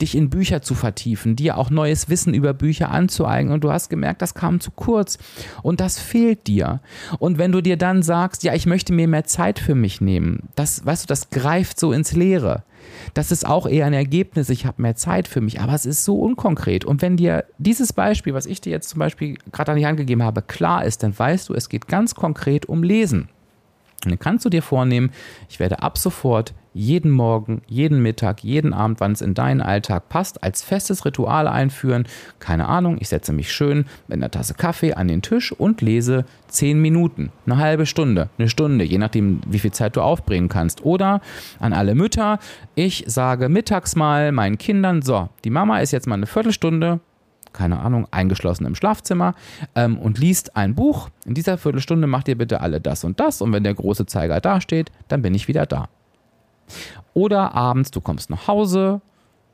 dich 0.00 0.14
in 0.14 0.30
Bücher 0.30 0.62
zu 0.62 0.74
vertiefen, 0.74 1.36
dir 1.36 1.56
auch 1.56 1.70
neues 1.70 2.08
Wissen 2.08 2.34
über 2.34 2.52
Bücher 2.52 2.90
anzueignen 2.90 3.54
und 3.54 3.64
du 3.64 3.72
hast 3.72 3.88
gemerkt, 3.88 4.22
das 4.22 4.34
kam 4.34 4.60
zu 4.60 4.70
kurz 4.70 5.18
und 5.62 5.80
das 5.80 5.98
fehlt 5.98 6.46
dir. 6.46 6.80
Und 7.18 7.38
wenn 7.38 7.52
du 7.52 7.60
dir 7.60 7.76
dann 7.76 8.02
sagst, 8.02 8.42
ja, 8.42 8.54
ich 8.54 8.66
möchte 8.66 8.92
mir 8.92 9.08
mehr 9.08 9.24
Zeit 9.24 9.58
für 9.58 9.74
mich 9.74 10.00
nehmen, 10.00 10.48
das, 10.54 10.84
weißt 10.84 11.04
du, 11.04 11.06
das 11.06 11.30
greift 11.30 11.80
so 11.80 11.92
ins 11.92 12.12
Leere. 12.12 12.62
Das 13.14 13.32
ist 13.32 13.46
auch 13.46 13.66
eher 13.66 13.86
ein 13.86 13.92
Ergebnis, 13.92 14.48
ich 14.48 14.66
habe 14.66 14.82
mehr 14.82 14.94
Zeit 14.94 15.26
für 15.28 15.40
mich, 15.40 15.60
aber 15.60 15.74
es 15.74 15.86
ist 15.86 16.04
so 16.04 16.16
unkonkret. 16.20 16.84
Und 16.84 17.02
wenn 17.02 17.16
dir 17.16 17.44
dieses 17.58 17.92
Beispiel, 17.92 18.34
was 18.34 18.46
ich 18.46 18.60
dir 18.60 18.70
jetzt 18.70 18.90
zum 18.90 19.00
Beispiel 19.00 19.38
gerade 19.50 19.72
an 19.72 19.78
die 19.78 19.86
Hand 19.86 19.96
gegeben 19.96 20.22
habe, 20.22 20.42
klar 20.42 20.84
ist, 20.84 21.02
dann 21.02 21.18
weißt 21.18 21.48
du, 21.48 21.54
es 21.54 21.68
geht 21.68 21.88
ganz 21.88 22.14
konkret 22.14 22.66
um 22.66 22.82
Lesen. 22.82 23.28
Und 24.04 24.10
dann 24.10 24.18
kannst 24.18 24.44
du 24.44 24.50
dir 24.50 24.62
vornehmen, 24.62 25.10
ich 25.48 25.58
werde 25.58 25.82
ab 25.82 25.98
sofort 25.98 26.54
jeden 26.76 27.10
Morgen, 27.10 27.62
jeden 27.66 28.02
Mittag, 28.02 28.44
jeden 28.44 28.74
Abend, 28.74 29.00
wann 29.00 29.12
es 29.12 29.22
in 29.22 29.32
deinen 29.32 29.62
Alltag 29.62 30.08
passt, 30.10 30.42
als 30.42 30.62
festes 30.62 31.04
Ritual 31.06 31.48
einführen. 31.48 32.06
Keine 32.38 32.68
Ahnung, 32.68 32.98
ich 33.00 33.08
setze 33.08 33.32
mich 33.32 33.50
schön 33.50 33.86
mit 34.08 34.18
einer 34.18 34.30
Tasse 34.30 34.54
Kaffee 34.54 34.92
an 34.92 35.08
den 35.08 35.22
Tisch 35.22 35.52
und 35.52 35.80
lese 35.80 36.26
zehn 36.48 36.80
Minuten, 36.80 37.32
eine 37.46 37.56
halbe 37.56 37.86
Stunde, 37.86 38.28
eine 38.38 38.48
Stunde, 38.48 38.84
je 38.84 38.98
nachdem, 38.98 39.40
wie 39.48 39.58
viel 39.58 39.72
Zeit 39.72 39.96
du 39.96 40.02
aufbringen 40.02 40.48
kannst. 40.48 40.84
Oder 40.84 41.22
an 41.60 41.72
alle 41.72 41.94
Mütter, 41.94 42.38
ich 42.74 43.04
sage 43.06 43.48
mittags 43.48 43.96
mal 43.96 44.30
meinen 44.30 44.58
Kindern, 44.58 45.00
so, 45.00 45.30
die 45.44 45.50
Mama 45.50 45.78
ist 45.78 45.92
jetzt 45.92 46.06
mal 46.06 46.16
eine 46.16 46.26
Viertelstunde 46.26 47.00
keine 47.52 47.80
Ahnung, 47.80 48.06
eingeschlossen 48.10 48.66
im 48.66 48.74
Schlafzimmer 48.74 49.34
ähm, 49.74 49.98
und 49.98 50.18
liest 50.18 50.58
ein 50.58 50.74
Buch. 50.74 51.08
In 51.24 51.32
dieser 51.32 51.56
Viertelstunde 51.56 52.06
macht 52.06 52.28
ihr 52.28 52.36
bitte 52.36 52.60
alle 52.60 52.82
das 52.82 53.02
und 53.02 53.18
das 53.18 53.40
und 53.40 53.50
wenn 53.54 53.64
der 53.64 53.72
große 53.72 54.04
Zeiger 54.04 54.42
dasteht, 54.42 54.92
dann 55.08 55.22
bin 55.22 55.34
ich 55.34 55.48
wieder 55.48 55.64
da. 55.64 55.88
Oder 57.14 57.54
abends, 57.54 57.90
du 57.90 58.00
kommst 58.00 58.30
nach 58.30 58.48
Hause, 58.48 59.00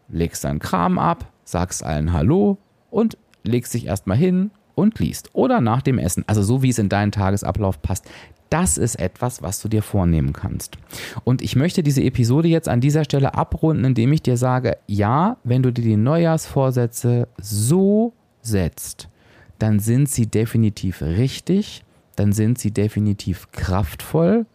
legst 0.09 0.45
deinen 0.45 0.59
Kram 0.59 0.99
ab, 0.99 1.27
sagst 1.45 1.85
allen 1.85 2.13
Hallo 2.13 2.59
und 2.91 3.17
legst 3.43 3.75
dich 3.75 3.87
erstmal 3.87 4.17
hin 4.17 4.51
und 4.75 4.99
liest. 4.99 5.31
Oder 5.33 5.61
nach 5.61 5.83
dem 5.83 5.99
Essen, 5.99 6.25
also 6.27 6.43
so 6.43 6.63
wie 6.63 6.71
es 6.71 6.79
in 6.79 6.89
deinen 6.89 7.13
Tagesablauf 7.13 7.81
passt. 7.83 8.07
Das 8.51 8.77
ist 8.77 8.97
etwas, 8.97 9.43
was 9.43 9.63
du 9.63 9.69
dir 9.69 9.83
vornehmen 9.83 10.35
kannst. 10.35 10.77
Und 11.25 11.41
ich 11.41 11.57
möchte 11.57 11.83
diese 11.83 12.03
Episode 12.03 12.49
jetzt 12.49 12.69
an 12.69 12.83
dieser 12.83 13.05
Stelle 13.05 13.35
abrunden, 13.35 13.85
indem 13.85 14.13
ich 14.13 14.23
dir 14.23 14.37
sage, 14.37 14.77
ja, 14.87 15.39
wenn 15.43 15.63
du 15.63 15.73
dir 15.73 15.83
die 15.83 15.97
Neujahrsvorsätze 15.97 17.29
so 17.39 18.13
setzt, 18.43 19.09
dann 19.59 19.79
sind 19.79 20.11
sie 20.11 20.27
definitiv 20.27 21.01
richtig 21.01 21.85
dann 22.17 22.33
sind 22.33 22.59
sie 22.59 22.71
definitiv 22.71 23.51
kraftvoll. 23.53 24.47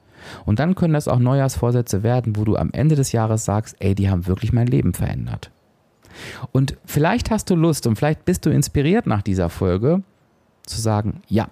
Und 0.45 0.59
dann 0.59 0.75
können 0.75 0.93
das 0.93 1.07
auch 1.07 1.19
Neujahrsvorsätze 1.19 2.03
werden, 2.03 2.35
wo 2.35 2.43
du 2.43 2.55
am 2.55 2.71
Ende 2.71 2.95
des 2.95 3.11
Jahres 3.11 3.45
sagst, 3.45 3.75
ey, 3.79 3.95
die 3.95 4.09
haben 4.09 4.27
wirklich 4.27 4.53
mein 4.53 4.67
Leben 4.67 4.93
verändert. 4.93 5.51
Und 6.51 6.77
vielleicht 6.85 7.29
hast 7.31 7.49
du 7.49 7.55
Lust 7.55 7.87
und 7.87 7.95
vielleicht 7.95 8.25
bist 8.25 8.45
du 8.45 8.49
inspiriert 8.49 9.07
nach 9.07 9.21
dieser 9.21 9.49
Folge 9.49 10.01
zu 10.65 10.81
sagen, 10.81 11.21
ja, 11.27 11.49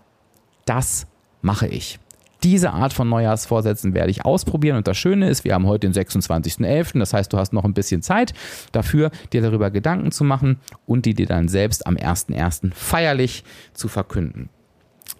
das 0.65 1.07
mache 1.41 1.67
ich. 1.67 1.99
Diese 2.43 2.71
Art 2.71 2.93
von 2.93 3.09
Neujahrsvorsätzen 3.09 3.93
werde 3.93 4.11
ich 4.11 4.23
ausprobieren. 4.23 4.77
Und 4.77 4.87
das 4.87 4.97
Schöne 4.97 5.29
ist, 5.29 5.45
wir 5.45 5.55
haben 5.55 5.65
heute 5.65 5.89
den 5.89 5.93
26.11. 5.93 6.99
Das 6.99 7.13
heißt, 7.13 7.33
du 7.33 7.37
hast 7.37 7.53
noch 7.53 7.63
ein 7.63 7.73
bisschen 7.73 8.03
Zeit 8.03 8.33
dafür, 8.71 9.09
dir 9.33 9.41
darüber 9.41 9.71
Gedanken 9.71 10.11
zu 10.11 10.23
machen 10.23 10.59
und 10.85 11.05
die 11.05 11.15
dir 11.15 11.25
dann 11.25 11.47
selbst 11.47 11.87
am 11.87 11.95
1.1. 11.95 12.71
feierlich 12.73 13.43
zu 13.73 13.87
verkünden. 13.87 14.49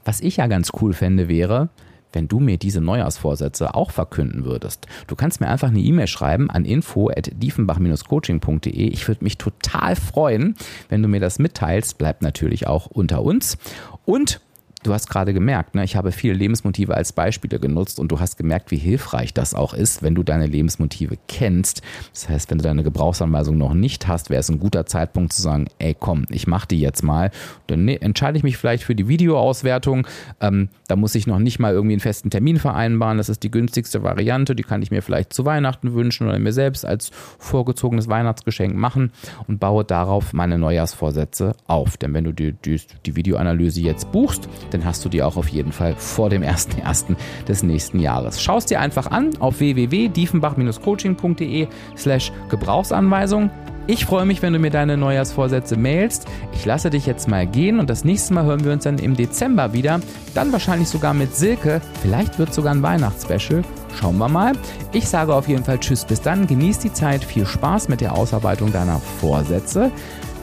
Was 0.04 0.22
ich 0.22 0.38
ja 0.38 0.46
ganz 0.46 0.72
cool 0.82 0.94
fände, 0.94 1.28
wäre, 1.28 1.70
wenn 2.16 2.28
du 2.28 2.40
mir 2.40 2.58
diese 2.58 2.82
Neujahrsvorsätze 2.82 3.76
auch 3.76 3.92
verkünden 3.92 4.46
würdest. 4.46 4.88
Du 5.08 5.16
kannst 5.16 5.42
mir 5.42 5.48
einfach 5.48 5.68
eine 5.68 5.80
E-Mail 5.80 6.08
schreiben 6.08 6.50
an 6.50 6.66
info@diefenbach-coaching.de. 6.66 8.88
Ich 8.88 9.08
würde 9.08 9.24
mich 9.24 9.38
total 9.38 9.96
freuen, 9.96 10.56
wenn 10.90 11.04
du 11.04 11.08
mir 11.08 11.20
das 11.20 11.38
mitteilst. 11.38 11.98
Bleibt 11.98 12.22
natürlich 12.22 12.68
auch 12.68 12.88
unter 12.88 13.22
uns. 13.22 13.58
Und 14.06 14.40
Du 14.86 14.94
hast 14.94 15.10
gerade 15.10 15.34
gemerkt, 15.34 15.74
ne, 15.74 15.84
ich 15.84 15.96
habe 15.96 16.12
viele 16.12 16.36
Lebensmotive 16.36 16.94
als 16.94 17.12
Beispiele 17.12 17.60
genutzt 17.60 18.00
und 18.00 18.12
du 18.12 18.20
hast 18.20 18.38
gemerkt, 18.38 18.70
wie 18.70 18.78
hilfreich 18.78 19.34
das 19.34 19.56
auch 19.56 19.74
ist, 19.74 20.04
wenn 20.04 20.14
du 20.14 20.22
deine 20.22 20.46
Lebensmotive 20.46 21.18
kennst. 21.28 21.82
Das 22.14 22.30
heißt, 22.30 22.52
wenn 22.52 22.60
du 22.60 22.64
deine 22.66 22.84
Gebrauchsanweisung 22.84 23.58
noch 23.58 23.74
nicht 23.74 24.08
hast, 24.08 24.30
wäre 24.30 24.42
es 24.42 24.50
ein 24.50 24.60
guter 24.60 24.86
Zeitpunkt 24.86 25.34
zu 25.34 25.42
sagen, 25.42 25.66
ey 25.80 25.96
komm, 26.00 26.26
ich 26.30 26.46
mache 26.46 26.68
die 26.68 26.80
jetzt 26.80 27.02
mal. 27.02 27.32
Dann 27.66 27.86
ne, 27.86 28.00
entscheide 28.00 28.38
ich 28.38 28.44
mich 28.44 28.58
vielleicht 28.58 28.84
für 28.84 28.94
die 28.94 29.08
Videoauswertung. 29.08 30.06
Ähm, 30.40 30.70
da 30.88 30.96
muss 30.96 31.16
ich 31.16 31.26
noch 31.26 31.40
nicht 31.40 31.58
mal 31.58 31.74
irgendwie 31.74 31.96
einen 31.96 32.00
festen 32.00 32.30
Termin 32.30 32.60
vereinbaren. 32.60 33.18
Das 33.18 33.28
ist 33.28 33.42
die 33.42 33.50
günstigste 33.50 34.04
Variante. 34.04 34.56
Die 34.56 34.62
kann 34.62 34.84
ich 34.84 34.92
mir 34.92 35.02
vielleicht 35.02 35.34
zu 35.34 35.46
Weihnachten 35.46 35.96
wünschen 35.96 36.28
oder 36.28 36.38
mir 36.38 36.54
selbst 36.54 36.86
als 36.86 37.10
vorgezogenes 37.40 38.08
Weihnachtsgeschenk 38.08 38.76
machen 38.76 39.12
und 39.48 39.60
baue 39.60 39.84
darauf 39.84 40.32
meine 40.34 40.60
Neujahrsvorsätze 40.60 41.56
auf. 41.66 41.98
Denn 41.98 42.14
wenn 42.14 42.26
du 42.26 42.34
die, 42.34 42.54
die, 42.54 42.80
die 43.04 43.16
Videoanalyse 43.16 43.82
jetzt 43.82 44.12
buchst, 44.12 44.48
dann 44.76 44.86
hast 44.86 45.04
du 45.06 45.10
die 45.10 45.24
auch 45.24 45.38
auf 45.38 45.48
jeden 45.48 45.72
Fall 45.72 45.96
vor 45.96 46.30
dem 46.30 46.44
1.1. 46.44 47.16
des 47.48 47.64
nächsten 47.64 48.00
Jahres. 48.00 48.42
Schau 48.42 48.58
es 48.58 48.66
dir 48.66 48.80
einfach 48.80 49.10
an 49.12 49.32
auf 49.40 49.60
www.diefenbach-coaching.de 49.60 51.68
slash 51.98 52.32
Gebrauchsanweisung. 52.50 53.50
Ich 53.88 54.06
freue 54.06 54.26
mich, 54.26 54.42
wenn 54.42 54.52
du 54.52 54.58
mir 54.58 54.72
deine 54.72 54.98
Neujahrsvorsätze 54.98 55.78
mailst. 55.78 56.26
Ich 56.54 56.66
lasse 56.66 56.90
dich 56.90 57.06
jetzt 57.06 57.28
mal 57.28 57.46
gehen 57.46 57.80
und 57.80 57.88
das 57.88 58.04
nächste 58.04 58.34
Mal 58.34 58.44
hören 58.44 58.66
wir 58.66 58.74
uns 58.74 58.84
dann 58.84 58.98
im 58.98 59.16
Dezember 59.16 59.74
wieder. 59.74 60.00
Dann 60.34 60.52
wahrscheinlich 60.52 60.90
sogar 60.90 61.14
mit 61.14 61.36
Silke. 61.36 61.82
Vielleicht 62.02 62.40
wird 62.40 62.52
sogar 62.52 62.74
ein 62.74 62.82
Weihnachtsspecial. 62.82 63.62
Schauen 63.94 64.18
wir 64.18 64.28
mal. 64.28 64.54
Ich 64.92 65.08
sage 65.08 65.36
auf 65.36 65.48
jeden 65.48 65.64
Fall 65.64 65.80
Tschüss, 65.80 66.04
bis 66.04 66.20
dann. 66.20 66.48
Genieß 66.48 66.80
die 66.80 66.94
Zeit. 66.94 67.24
Viel 67.24 67.46
Spaß 67.46 67.88
mit 67.88 68.02
der 68.02 68.16
Ausarbeitung 68.16 68.72
deiner 68.72 69.00
Vorsätze. 69.22 69.92